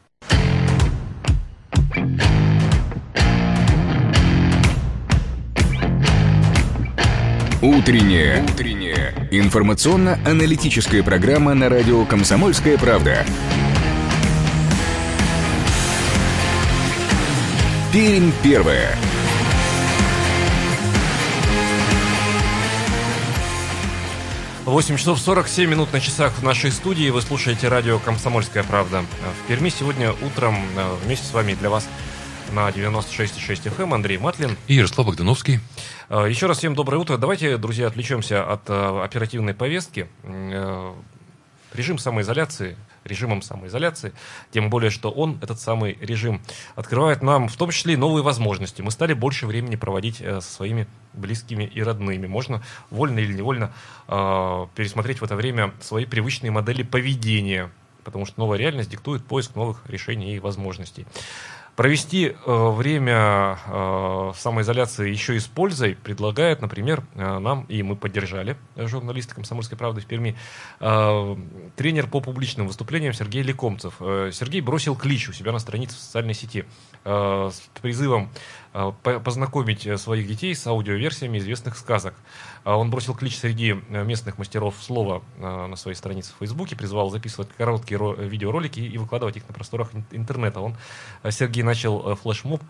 Утренняя. 7.60 8.44
Утренняя. 8.44 9.28
Информационно-аналитическая 9.32 11.02
программа 11.02 11.54
на 11.54 11.68
радио 11.68 12.04
«Комсомольская 12.04 12.78
правда». 12.78 13.26
Пермь 17.92 18.30
первая. 18.40 18.96
8 24.64 24.96
часов 24.96 25.18
47 25.18 25.68
минут 25.68 25.92
на 25.92 25.98
часах 25.98 26.32
в 26.34 26.44
нашей 26.44 26.70
студии. 26.70 27.10
Вы 27.10 27.20
слушаете 27.20 27.66
радио 27.66 27.98
«Комсомольская 27.98 28.62
правда». 28.62 29.02
В 29.42 29.48
Перми 29.48 29.70
сегодня 29.70 30.12
утром 30.12 30.54
э, 30.76 30.94
вместе 31.04 31.26
с 31.26 31.32
вами 31.32 31.54
для 31.54 31.68
вас 31.68 31.88
на 32.52 32.68
96,6 32.68 33.76
FM 33.76 33.82
эм 33.82 33.94
Андрей 33.94 34.18
Матлин. 34.18 34.56
И 34.68 34.74
Ярослав 34.74 35.08
Богдановский. 35.08 35.58
Э, 36.10 36.26
еще 36.30 36.46
раз 36.46 36.58
всем 36.58 36.76
доброе 36.76 36.98
утро. 36.98 37.16
Давайте, 37.16 37.56
друзья, 37.56 37.88
отвлечемся 37.88 38.44
от 38.44 38.70
э, 38.70 39.02
оперативной 39.02 39.54
повестки. 39.54 40.06
Режим 41.72 41.98
самоизоляции 41.98 42.76
режимом 43.10 43.42
самоизоляции, 43.42 44.12
тем 44.50 44.70
более, 44.70 44.90
что 44.90 45.10
он, 45.10 45.38
этот 45.42 45.60
самый 45.60 45.98
режим, 46.00 46.40
открывает 46.76 47.22
нам 47.22 47.48
в 47.48 47.56
том 47.56 47.70
числе 47.70 47.94
и 47.94 47.96
новые 47.96 48.22
возможности. 48.22 48.82
Мы 48.82 48.90
стали 48.90 49.12
больше 49.12 49.46
времени 49.46 49.76
проводить 49.76 50.16
со 50.16 50.40
своими 50.40 50.86
близкими 51.12 51.64
и 51.64 51.82
родными. 51.82 52.26
Можно 52.26 52.62
вольно 52.90 53.18
или 53.18 53.32
невольно 53.32 53.72
э, 54.08 54.66
пересмотреть 54.74 55.20
в 55.20 55.24
это 55.24 55.36
время 55.36 55.72
свои 55.80 56.06
привычные 56.06 56.50
модели 56.50 56.82
поведения, 56.82 57.70
потому 58.04 58.26
что 58.26 58.40
новая 58.40 58.58
реальность 58.58 58.90
диктует 58.90 59.24
поиск 59.24 59.54
новых 59.54 59.82
решений 59.88 60.36
и 60.36 60.38
возможностей. 60.38 61.06
Провести 61.80 62.26
э, 62.26 62.70
время 62.72 63.58
э, 63.66 64.32
самоизоляции 64.36 65.08
еще 65.08 65.36
и 65.36 65.38
с 65.38 65.46
пользой 65.46 65.96
предлагает, 65.96 66.60
например, 66.60 67.04
э, 67.14 67.38
нам, 67.38 67.64
и 67.70 67.82
мы 67.82 67.96
поддержали, 67.96 68.58
журналисты 68.76 69.34
«Комсомольской 69.34 69.78
правды» 69.78 70.02
в 70.02 70.04
Перми, 70.04 70.36
тренер 70.78 72.06
по 72.08 72.20
публичным 72.20 72.66
выступлениям 72.66 73.14
Сергей 73.14 73.42
Лекомцев. 73.42 73.94
Сергей 73.98 74.60
бросил 74.60 74.94
клич 74.94 75.30
у 75.30 75.32
себя 75.32 75.52
на 75.52 75.58
странице 75.58 75.94
в 75.96 76.00
социальной 76.00 76.34
сети 76.34 76.66
с 77.02 77.62
призывом 77.80 78.30
познакомить 79.02 79.88
своих 79.98 80.26
детей 80.26 80.54
с 80.54 80.66
аудиоверсиями 80.66 81.38
известных 81.38 81.78
сказок. 81.78 82.14
Э, 82.64 82.72
он 82.72 82.90
бросил 82.90 83.14
клич 83.14 83.38
среди 83.38 83.72
местных 83.88 84.38
мастеров 84.38 84.74
слова 84.80 85.22
э, 85.38 85.66
на 85.66 85.76
своей 85.76 85.96
странице 85.96 86.32
в 86.34 86.38
Фейсбуке, 86.38 86.76
призвал 86.76 87.10
записывать 87.10 87.48
короткие 87.56 87.98
видеоролики 88.28 88.80
и 88.80 88.98
выкладывать 88.98 89.36
их 89.36 89.48
на 89.48 89.54
просторах 89.54 89.90
интернета. 90.10 90.60
Он, 90.60 90.76
Сергей, 91.30 91.62
начал 91.62 92.14
флешмоб 92.16 92.62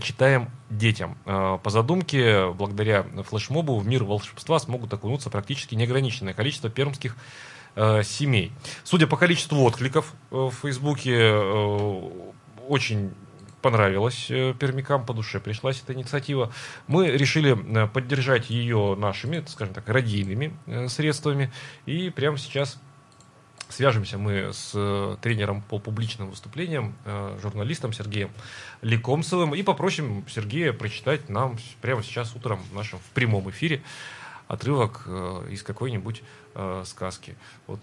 «Читаем 0.00 0.50
детям». 0.70 1.16
По 1.24 1.70
задумке, 1.70 2.50
благодаря 2.52 3.04
флешмобу 3.24 3.78
в 3.78 3.86
мир 3.86 4.04
волшебства 4.04 4.58
смогут 4.58 4.92
окунуться 4.92 5.30
практически 5.30 5.74
неограниченное 5.74 6.34
количество 6.34 6.68
пермских 6.70 7.16
семей. 7.76 8.52
Судя 8.84 9.06
по 9.06 9.16
количеству 9.16 9.62
откликов 9.62 10.12
в 10.30 10.50
Фейсбуке, 10.50 11.32
очень 12.68 13.12
понравилась 13.62 14.26
э, 14.30 14.54
пермякам, 14.58 15.04
по 15.04 15.14
душе 15.14 15.40
пришлась 15.40 15.82
эта 15.82 15.92
инициатива. 15.92 16.52
Мы 16.86 17.08
решили 17.08 17.56
э, 17.56 17.88
поддержать 17.88 18.50
ее 18.50 18.94
нашими, 18.96 19.44
скажем 19.46 19.74
так, 19.74 19.88
радийными 19.88 20.56
э, 20.66 20.88
средствами. 20.88 21.52
И 21.86 22.10
прямо 22.10 22.38
сейчас 22.38 22.80
свяжемся 23.68 24.16
мы 24.16 24.52
с 24.52 25.18
тренером 25.20 25.60
по 25.60 25.78
публичным 25.78 26.30
выступлениям, 26.30 26.96
журналистом 27.42 27.92
Сергеем 27.92 28.30
Лекомцевым 28.80 29.54
и 29.54 29.62
попросим 29.62 30.24
Сергея 30.26 30.72
прочитать 30.72 31.28
нам 31.28 31.58
прямо 31.82 32.02
сейчас 32.02 32.34
утром 32.34 32.62
в 32.70 32.74
нашем 32.74 32.98
в 32.98 33.10
прямом 33.10 33.50
эфире 33.50 33.82
отрывок 34.46 35.06
из 35.50 35.62
какой-нибудь 35.62 36.22
сказки. 36.86 37.36
Вот 37.66 37.80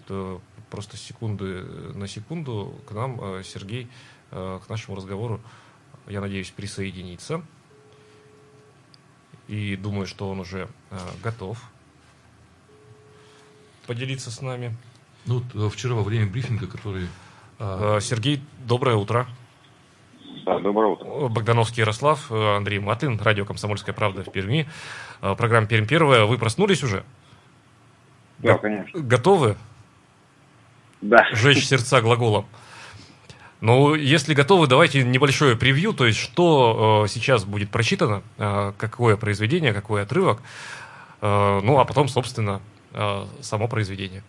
просто 0.70 0.96
секунды 0.96 1.62
на 1.94 2.08
секунду 2.08 2.74
к 2.88 2.90
нам 2.90 3.44
Сергей 3.44 3.88
к 4.32 4.62
нашему 4.68 4.96
разговору 4.96 5.40
я 6.08 6.20
надеюсь, 6.20 6.50
присоединиться. 6.50 7.42
И 9.48 9.76
думаю, 9.76 10.06
что 10.06 10.28
он 10.28 10.40
уже 10.40 10.68
э, 10.90 10.98
готов 11.22 11.58
поделиться 13.86 14.30
с 14.30 14.40
нами. 14.40 14.76
Ну, 15.24 15.40
вот, 15.40 15.66
э, 15.66 15.70
вчера 15.72 15.94
во 15.94 16.02
время 16.02 16.26
брифинга, 16.26 16.66
который... 16.66 17.06
Э, 17.58 17.98
Сергей, 18.00 18.42
доброе 18.64 18.96
утро. 18.96 19.26
Да, 20.44 20.58
доброе 20.58 20.92
утро. 20.92 21.28
Богдановский 21.28 21.80
Ярослав, 21.80 22.30
э, 22.30 22.56
Андрей 22.56 22.80
Матлин, 22.80 23.20
радио 23.20 23.44
«Комсомольская 23.44 23.94
правда» 23.94 24.24
в 24.24 24.32
Перми. 24.32 24.68
Э, 25.22 25.34
программа 25.36 25.66
«Пермь 25.68 25.86
первая». 25.86 26.24
Вы 26.24 26.38
проснулись 26.38 26.82
уже? 26.82 27.04
Да, 28.38 28.54
Го- 28.54 28.58
конечно. 28.58 29.00
Готовы? 29.00 29.56
Да. 31.00 31.24
Жечь 31.32 31.66
сердца 31.66 32.00
глаголом. 32.00 32.46
Ну, 33.60 33.94
если 33.94 34.34
готовы, 34.34 34.66
давайте 34.66 35.02
небольшое 35.02 35.56
превью, 35.56 35.94
то 35.94 36.06
есть 36.06 36.18
что 36.18 37.04
э, 37.04 37.08
сейчас 37.08 37.44
будет 37.44 37.70
прочитано, 37.70 38.22
э, 38.38 38.72
какое 38.76 39.16
произведение, 39.16 39.72
какой 39.72 40.02
отрывок, 40.02 40.42
э, 41.22 41.60
ну, 41.62 41.78
а 41.78 41.84
потом, 41.86 42.08
собственно, 42.08 42.60
э, 42.92 43.24
само 43.40 43.66
произведение. 43.66 44.22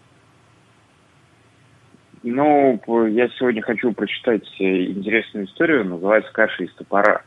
Ну, 2.24 2.80
я 3.08 3.30
сегодня 3.38 3.62
хочу 3.62 3.92
прочитать 3.92 4.48
э, 4.60 4.86
интересную 4.86 5.46
историю, 5.46 5.86
называется 5.86 6.32
«Каша 6.32 6.64
из 6.64 6.74
топора». 6.74 7.22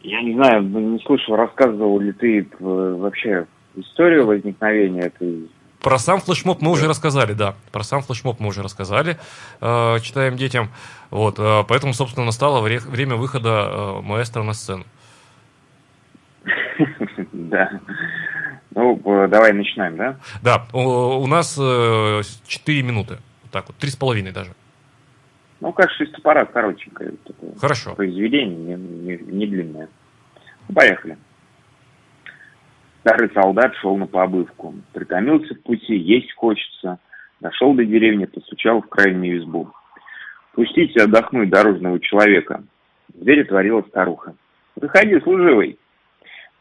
Я 0.00 0.22
не 0.22 0.34
знаю, 0.34 0.62
не 0.62 0.98
слышал, 1.00 1.36
рассказывал 1.36 1.98
ли 2.00 2.12
ты 2.12 2.40
э, 2.40 2.46
вообще 2.60 3.46
историю 3.76 4.26
возникновения 4.26 5.02
этой 5.02 5.48
про 5.86 6.00
сам 6.00 6.20
флешмоб 6.20 6.62
мы 6.62 6.72
уже 6.72 6.88
рассказали, 6.88 7.32
да. 7.32 7.54
Про 7.70 7.84
сам 7.84 8.02
флешмоб 8.02 8.40
мы 8.40 8.48
уже 8.48 8.60
рассказали, 8.60 9.18
э, 9.60 10.00
читаем 10.02 10.36
детям. 10.36 10.68
Вот, 11.12 11.38
э, 11.38 11.62
поэтому, 11.68 11.94
собственно, 11.94 12.26
настало 12.26 12.60
вре- 12.60 12.80
время 12.80 13.14
выхода 13.14 13.68
э, 13.70 14.00
маэстро 14.00 14.42
на 14.42 14.52
сцену. 14.52 14.84
Да. 17.32 17.70
Ну, 18.74 19.00
э, 19.04 19.28
давай 19.28 19.52
начинаем, 19.52 19.96
да? 19.96 20.16
Да, 20.42 20.66
у, 20.72 20.80
у 21.22 21.26
нас 21.28 21.56
э, 21.56 22.22
4 22.48 22.82
минуты. 22.82 23.18
Вот 23.44 23.52
так 23.52 23.68
вот, 23.68 23.76
три 23.76 23.90
с 23.90 23.94
половиной 23.96 24.32
даже. 24.32 24.50
Ну, 25.60 25.72
как 25.72 25.92
шестопарат, 25.92 26.50
коротенькое. 26.50 27.12
Хорошо. 27.60 27.94
Произведение, 27.94 28.56
не, 28.56 28.74
не, 28.74 29.18
не 29.18 29.46
длинное. 29.46 29.88
Ну, 30.66 30.74
поехали. 30.74 31.16
Старый 33.06 33.30
солдат 33.32 33.72
шел 33.76 33.96
на 33.96 34.08
побывку. 34.08 34.74
Притомился 34.92 35.54
в 35.54 35.62
пути, 35.62 35.94
есть 35.94 36.32
хочется. 36.32 36.98
Дошел 37.38 37.72
до 37.72 37.84
деревни, 37.84 38.24
постучал 38.24 38.82
в 38.82 38.88
крайнюю 38.88 39.38
избу. 39.38 39.70
«Пустите 40.54 41.04
отдохнуть 41.04 41.48
дорожного 41.48 42.00
человека». 42.00 42.64
Дверь 43.14 43.42
отворила 43.42 43.82
старуха. 43.82 44.34
«Заходи, 44.74 45.20
служивый». 45.20 45.78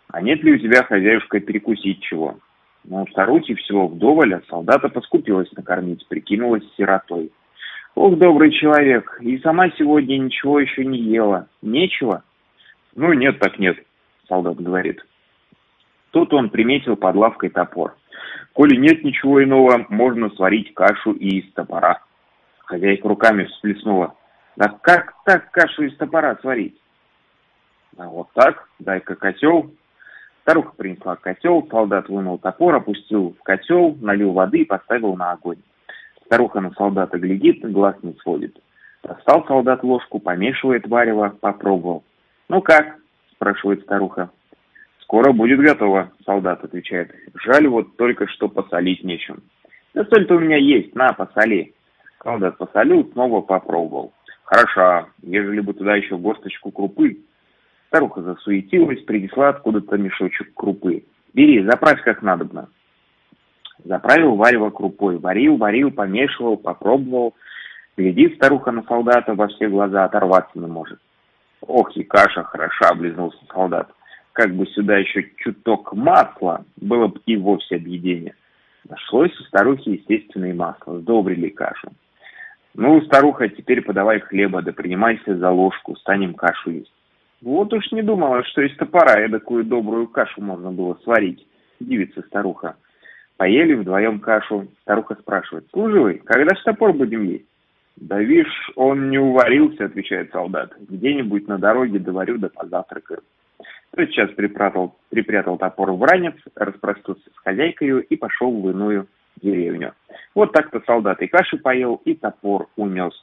«А 0.10 0.22
нет 0.22 0.44
ли 0.44 0.54
у 0.54 0.58
тебя, 0.60 0.84
хозяюшка, 0.84 1.40
перекусить 1.40 2.02
чего?» 2.02 2.38
Но 2.84 3.02
у 3.02 3.08
старухи 3.08 3.56
всего 3.56 3.88
вдоволь, 3.88 4.36
а 4.36 4.44
солдата 4.48 4.90
поскупилась 4.90 5.52
накормить, 5.54 6.06
прикинулась 6.08 6.64
сиротой. 6.78 7.32
«Ох, 7.96 8.20
добрый 8.20 8.52
человек, 8.52 9.18
и 9.20 9.40
сама 9.40 9.72
сегодня 9.72 10.18
ничего 10.18 10.60
еще 10.60 10.86
не 10.86 11.00
ела. 11.00 11.48
Нечего?» 11.64 12.24
«Ну, 12.94 13.14
нет 13.14 13.40
так 13.40 13.58
нет»,— 13.58 13.78
солдат 14.28 14.58
говорит. 14.58 15.02
Тут 16.16 16.34
он 16.34 16.50
приметил 16.50 16.96
под 16.96 17.14
лавкой 17.18 17.50
топор. 17.50 17.94
Коли 18.54 18.78
нет 18.78 19.04
ничего 19.04 19.44
иного, 19.44 19.86
можно 19.90 20.30
сварить 20.30 20.74
кашу 20.74 21.12
и 21.12 21.40
из 21.42 21.52
топора. 21.52 22.00
Хозяйка 22.60 23.10
руками 23.10 23.44
всплеснула. 23.44 24.16
Да 24.56 24.70
как 24.82 25.14
так 25.26 25.52
кашу 25.52 25.84
из 25.84 25.98
топора 25.98 26.38
сварить? 26.40 26.80
А 27.98 28.08
вот 28.08 28.30
так, 28.34 28.70
дай-ка 28.80 29.16
котел. 29.16 29.74
Старуха 30.44 30.72
принесла 30.78 31.18
котел, 31.18 31.68
солдат 31.70 32.08
вынул 32.08 32.38
топор, 32.38 32.76
опустил 32.76 33.36
в 33.38 33.44
котел, 33.44 33.98
налил 34.00 34.32
воды 34.32 34.60
и 34.60 34.66
поставил 34.66 35.18
на 35.18 35.34
огонь. 35.34 35.60
Старуха 36.28 36.62
на 36.62 36.72
солдата 36.76 37.18
глядит, 37.18 37.60
глаз 37.70 37.98
не 38.04 38.14
сводит. 38.22 38.58
Достал 39.04 39.46
солдат 39.48 39.84
ложку, 39.84 40.20
помешивает 40.20 40.88
варево, 40.88 41.36
попробовал. 41.42 42.06
«Ну 42.48 42.62
как?»– 42.62 42.96
спрашивает 43.34 43.82
старуха. 43.82 44.30
«Скоро 45.06 45.32
будет 45.32 45.60
готово»,— 45.60 46.12
солдат 46.26 46.64
отвечает. 46.64 47.14
«Жаль, 47.36 47.68
вот 47.68 47.96
только 47.96 48.28
что 48.28 48.50
посолить 48.50 49.04
нечем». 49.04 49.44
«Да 49.94 50.04
соль-то 50.06 50.36
у 50.36 50.40
меня 50.40 50.58
есть, 50.58 50.96
на, 50.96 51.14
посоли». 51.14 51.76
Солдат 52.24 52.58
посолил, 52.58 53.08
снова 53.14 53.42
попробовал. 53.42 54.12
Хороша, 54.46 55.08
ежели 55.22 55.60
бы 55.60 55.74
туда 55.74 55.96
еще 55.96 56.18
горсточку 56.18 56.72
крупы. 56.72 57.20
Старуха 57.88 58.24
засуетилась, 58.24 59.04
принесла 59.04 59.50
откуда-то 59.50 59.96
мешочек 59.98 60.52
крупы. 60.56 61.06
Бери, 61.36 61.64
заправь 61.64 62.02
как 62.02 62.24
надобно. 62.24 62.68
Заправил 63.84 64.36
варево 64.36 64.72
крупой. 64.72 65.20
Варил, 65.20 65.58
варил, 65.58 65.92
помешивал, 65.92 66.58
попробовал. 66.58 67.36
Глядит 67.96 68.36
старуха 68.36 68.72
на 68.72 68.82
солдата 68.84 69.36
во 69.36 69.48
все 69.50 69.68
глаза, 69.68 70.06
оторваться 70.06 70.58
не 70.58 70.66
может. 70.66 71.00
Ох, 71.62 71.96
и 71.96 72.04
каша 72.04 72.42
хороша, 72.44 72.90
облизнулся 72.90 73.38
солдат. 73.54 73.92
Как 74.36 74.54
бы 74.54 74.66
сюда 74.68 74.98
еще 74.98 75.32
чуток 75.38 75.94
масла, 75.94 76.66
было 76.76 77.08
бы 77.08 77.22
и 77.26 77.38
вовсе 77.38 77.78
объедение. 77.78 78.36
Нашлось 78.90 79.32
у 79.40 79.44
старухи 79.46 79.92
естественное 79.92 80.54
масло, 80.54 81.00
сдобрили 81.00 81.48
кашу. 81.48 81.88
Ну, 82.74 83.00
старуха, 83.04 83.48
теперь 83.48 83.82
подавай 83.82 84.20
хлеба, 84.20 84.62
да 84.62 84.74
принимайся 84.74 85.38
за 85.38 85.50
ложку, 85.50 85.96
станем 85.96 86.34
кашу 86.34 86.72
есть. 86.72 86.92
Вот 87.42 87.72
уж 87.72 87.90
не 87.94 88.02
думала, 88.02 88.44
что 88.44 88.62
из 88.62 88.76
топора 88.76 89.22
эдакую 89.22 89.64
добрую 89.64 90.10
кашу 90.10 90.42
можно 90.42 90.70
было 90.70 91.00
сварить, 91.06 91.48
дивится 91.80 92.22
старуха. 92.24 92.76
Поели 93.38 93.74
вдвоем 93.74 94.20
кашу. 94.20 94.68
Старуха 94.82 95.16
спрашивает, 95.16 95.66
служивый, 95.72 96.16
когда 96.16 96.54
ж 96.56 96.60
топор 96.66 96.92
будем 96.92 97.24
есть? 97.24 97.46
Да 97.96 98.20
вишь, 98.20 98.70
он 98.76 99.10
не 99.10 99.18
уварился, 99.18 99.86
отвечает 99.86 100.32
солдат. 100.32 100.74
Где-нибудь 100.90 101.48
на 101.48 101.58
дороге 101.58 102.00
доварю 102.00 102.38
да 102.38 102.50
позавтракаю. 102.50 103.22
Тот 103.96 104.10
сейчас 104.10 104.30
припрятал, 104.32 104.96
припрятал 105.10 105.58
топор 105.58 105.92
в 105.94 106.04
ранец, 106.04 106.36
распростился 106.56 107.30
с 107.34 107.40
хозяйкой 107.44 108.02
и 108.02 108.16
пошел 108.16 108.52
в 108.52 108.70
иную 108.70 109.08
деревню. 109.42 109.94
Вот 110.34 110.52
так-то 110.52 110.82
солдат 110.86 111.22
и 111.22 111.28
каши 111.28 111.58
поел, 111.58 112.02
и 112.06 112.14
топор 112.16 112.68
унес. 112.76 113.14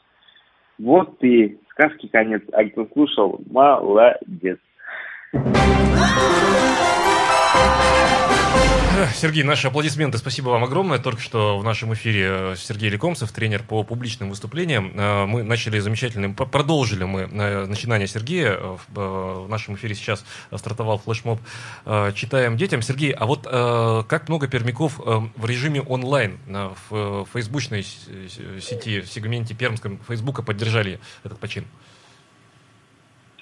Вот 0.78 1.22
и 1.22 1.59
сказки 1.70 2.09
конец. 2.09 2.43
А 2.53 2.64
кто 2.64 2.87
слушал, 2.93 3.41
молодец. 3.51 4.59
Сергей, 9.14 9.44
наши 9.44 9.68
аплодисменты. 9.68 10.18
Спасибо 10.18 10.50
вам 10.50 10.64
огромное. 10.64 10.98
Только 10.98 11.20
что 11.20 11.58
в 11.58 11.64
нашем 11.64 11.92
эфире 11.94 12.26
э, 12.28 12.54
Сергей 12.56 12.88
Лекомцев, 12.88 13.30
тренер 13.32 13.62
по 13.62 13.84
публичным 13.84 14.30
выступлениям. 14.30 14.92
Э, 14.96 15.26
мы 15.26 15.42
начали 15.42 15.78
замечательным, 15.78 16.34
продолжили 16.34 17.04
мы 17.04 17.22
э, 17.22 17.66
начинание 17.66 18.08
Сергея. 18.08 18.58
В 18.88 19.48
нашем 19.48 19.76
эфире 19.76 19.94
сейчас 19.94 20.24
стартовал 20.52 20.98
флешмоб 20.98 21.38
«Читаем 22.14 22.56
детям». 22.56 22.82
Сергей, 22.82 23.12
а 23.12 23.26
вот 23.26 23.44
как 23.44 24.28
много 24.28 24.48
пермяков 24.48 24.98
в 24.98 25.46
режиме 25.46 25.82
онлайн 25.82 26.38
в 26.90 27.26
фейсбучной 27.32 27.82
сети, 27.82 29.00
в 29.00 29.06
сегменте 29.06 29.54
пермском 29.54 29.98
Фейсбука 30.08 30.42
поддержали 30.42 30.98
этот 31.24 31.38
почин? 31.38 31.64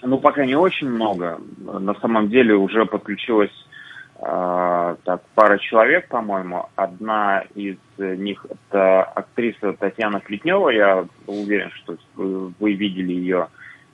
Ну, 0.02 0.18
пока 0.18 0.44
не 0.44 0.54
очень 0.54 0.88
много. 0.88 1.38
На 1.58 1.94
самом 2.00 2.28
деле 2.28 2.54
уже 2.54 2.86
подключилось 2.86 3.50
так, 4.20 5.22
пара 5.34 5.58
человек, 5.58 6.08
по-моему. 6.08 6.66
Одна 6.76 7.42
из 7.54 7.78
них 7.98 8.44
это 8.48 9.02
актриса 9.02 9.72
Татьяна 9.72 10.20
Плетнева. 10.20 10.68
Я 10.68 11.06
уверен, 11.26 11.70
что 11.70 11.96
вы 12.16 12.74
видели 12.74 13.12
ее 13.12 13.48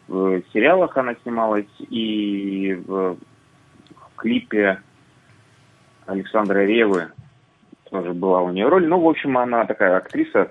в 0.09 0.43
сериалах, 0.53 0.97
она 0.97 1.15
снималась, 1.23 1.67
и 1.79 2.75
в, 2.87 3.17
в 3.17 4.17
клипе 4.17 4.81
Александра 6.07 6.65
Ревы 6.65 7.09
тоже 7.91 8.13
была 8.13 8.41
у 8.41 8.51
нее 8.51 8.69
роль. 8.69 8.87
Ну, 8.87 9.01
в 9.01 9.09
общем, 9.09 9.39
она 9.39 9.65
такая 9.65 9.97
актриса, 9.97 10.49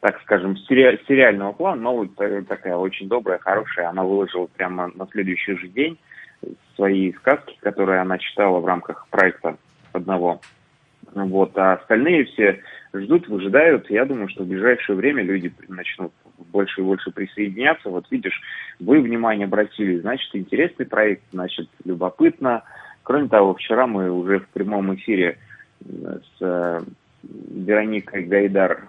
так 0.00 0.20
скажем, 0.22 0.56
сери- 0.56 1.00
сериального 1.06 1.52
плана, 1.52 1.82
но 1.82 1.96
вот 1.96 2.14
такая 2.48 2.76
очень 2.76 3.08
добрая, 3.08 3.38
хорошая. 3.38 3.88
Она 3.88 4.02
выложила 4.02 4.46
прямо 4.46 4.90
на 4.94 5.06
следующий 5.06 5.56
же 5.56 5.68
день 5.68 5.98
свои 6.74 7.12
сказки, 7.12 7.56
которые 7.60 8.00
она 8.00 8.18
читала 8.18 8.60
в 8.60 8.66
рамках 8.66 9.06
проекта 9.10 9.56
одного. 9.92 10.40
Вот, 11.14 11.56
а 11.58 11.74
остальные 11.74 12.24
все 12.26 12.60
ждут, 12.94 13.28
выжидают. 13.28 13.90
Я 13.90 14.04
думаю, 14.04 14.28
что 14.28 14.44
в 14.44 14.48
ближайшее 14.48 14.96
время 14.96 15.22
люди 15.22 15.52
начнут 15.68 16.12
больше 16.38 16.80
и 16.80 16.84
больше 16.84 17.10
присоединяться. 17.10 17.90
Вот 17.90 18.06
видишь, 18.10 18.40
вы 18.78 19.00
внимание 19.00 19.44
обратили, 19.44 19.98
значит, 19.98 20.34
интересный 20.34 20.86
проект, 20.86 21.22
значит, 21.32 21.68
любопытно. 21.84 22.62
Кроме 23.02 23.28
того, 23.28 23.54
вчера 23.54 23.86
мы 23.86 24.10
уже 24.10 24.38
в 24.40 24.48
прямом 24.48 24.94
эфире 24.94 25.38
с 25.80 26.40
э, 26.40 26.80
Вероникой 27.22 28.24
Гайдар 28.24 28.88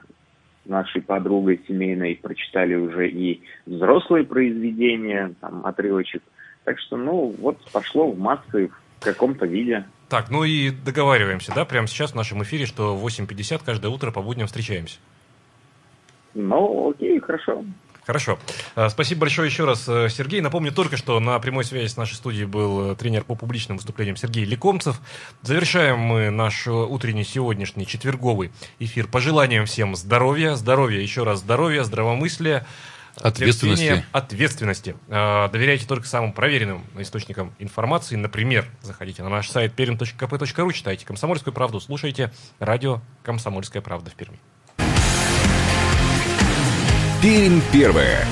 нашей 0.65 1.01
подругой 1.01 1.61
семейной 1.67 2.19
прочитали 2.21 2.75
уже 2.75 3.09
и 3.09 3.41
взрослые 3.65 4.23
произведения, 4.23 5.33
там, 5.41 5.65
отрывочек. 5.65 6.23
Так 6.63 6.79
что, 6.79 6.97
ну, 6.97 7.35
вот 7.39 7.57
пошло 7.71 8.11
в 8.11 8.19
массы 8.19 8.69
в 8.99 9.03
каком-то 9.03 9.45
виде. 9.45 9.85
Так, 10.09 10.29
ну 10.29 10.43
и 10.43 10.69
договариваемся, 10.69 11.53
да, 11.55 11.65
прямо 11.65 11.87
сейчас 11.87 12.11
в 12.11 12.15
нашем 12.15 12.43
эфире, 12.43 12.65
что 12.65 12.95
в 12.95 13.05
8.50 13.05 13.61
каждое 13.65 13.89
утро 13.89 14.11
по 14.11 14.21
будням 14.21 14.47
встречаемся. 14.47 14.99
Ну, 16.33 16.89
окей, 16.91 17.19
хорошо. 17.19 17.63
Хорошо. 18.05 18.39
А, 18.75 18.89
спасибо 18.89 19.21
большое 19.21 19.47
еще 19.47 19.65
раз, 19.65 19.87
э, 19.87 20.09
Сергей. 20.09 20.41
Напомню 20.41 20.71
только, 20.71 20.97
что 20.97 21.19
на 21.19 21.37
прямой 21.39 21.63
связи 21.63 21.87
с 21.87 21.97
нашей 21.97 22.15
студией 22.15 22.45
был 22.45 22.91
э, 22.91 22.95
тренер 22.95 23.23
по 23.23 23.35
публичным 23.35 23.77
выступлениям 23.77 24.15
Сергей 24.15 24.43
Лекомцев. 24.43 24.99
Завершаем 25.43 25.99
мы 25.99 26.31
наш 26.31 26.65
э, 26.65 26.71
утренний 26.71 27.23
сегодняшний 27.23 27.85
четверговый 27.85 28.51
эфир 28.79 29.07
пожеланием 29.07 29.65
всем 29.65 29.95
здоровья, 29.95 30.55
здоровья, 30.55 30.99
еще 30.99 31.23
раз 31.23 31.39
здоровья, 31.39 31.83
здравомыслия, 31.83 32.65
Ответственности. 33.17 34.05
ответственности. 34.13 34.95
Доверяйте 35.09 35.85
только 35.85 36.07
самым 36.07 36.31
проверенным 36.31 36.81
источникам 36.97 37.53
информации. 37.59 38.15
Например, 38.15 38.65
заходите 38.81 39.21
на 39.21 39.27
наш 39.27 39.49
сайт 39.49 39.77
perm.kp.ru, 39.77 40.73
читайте 40.73 41.05
«Комсомольскую 41.05 41.53
правду», 41.53 41.81
слушайте 41.81 42.31
радио 42.59 43.01
«Комсомольская 43.23 43.81
правда» 43.81 44.11
в 44.11 44.15
Перми. 44.15 44.39
Пермь 47.21 47.61
первая. 47.71 48.25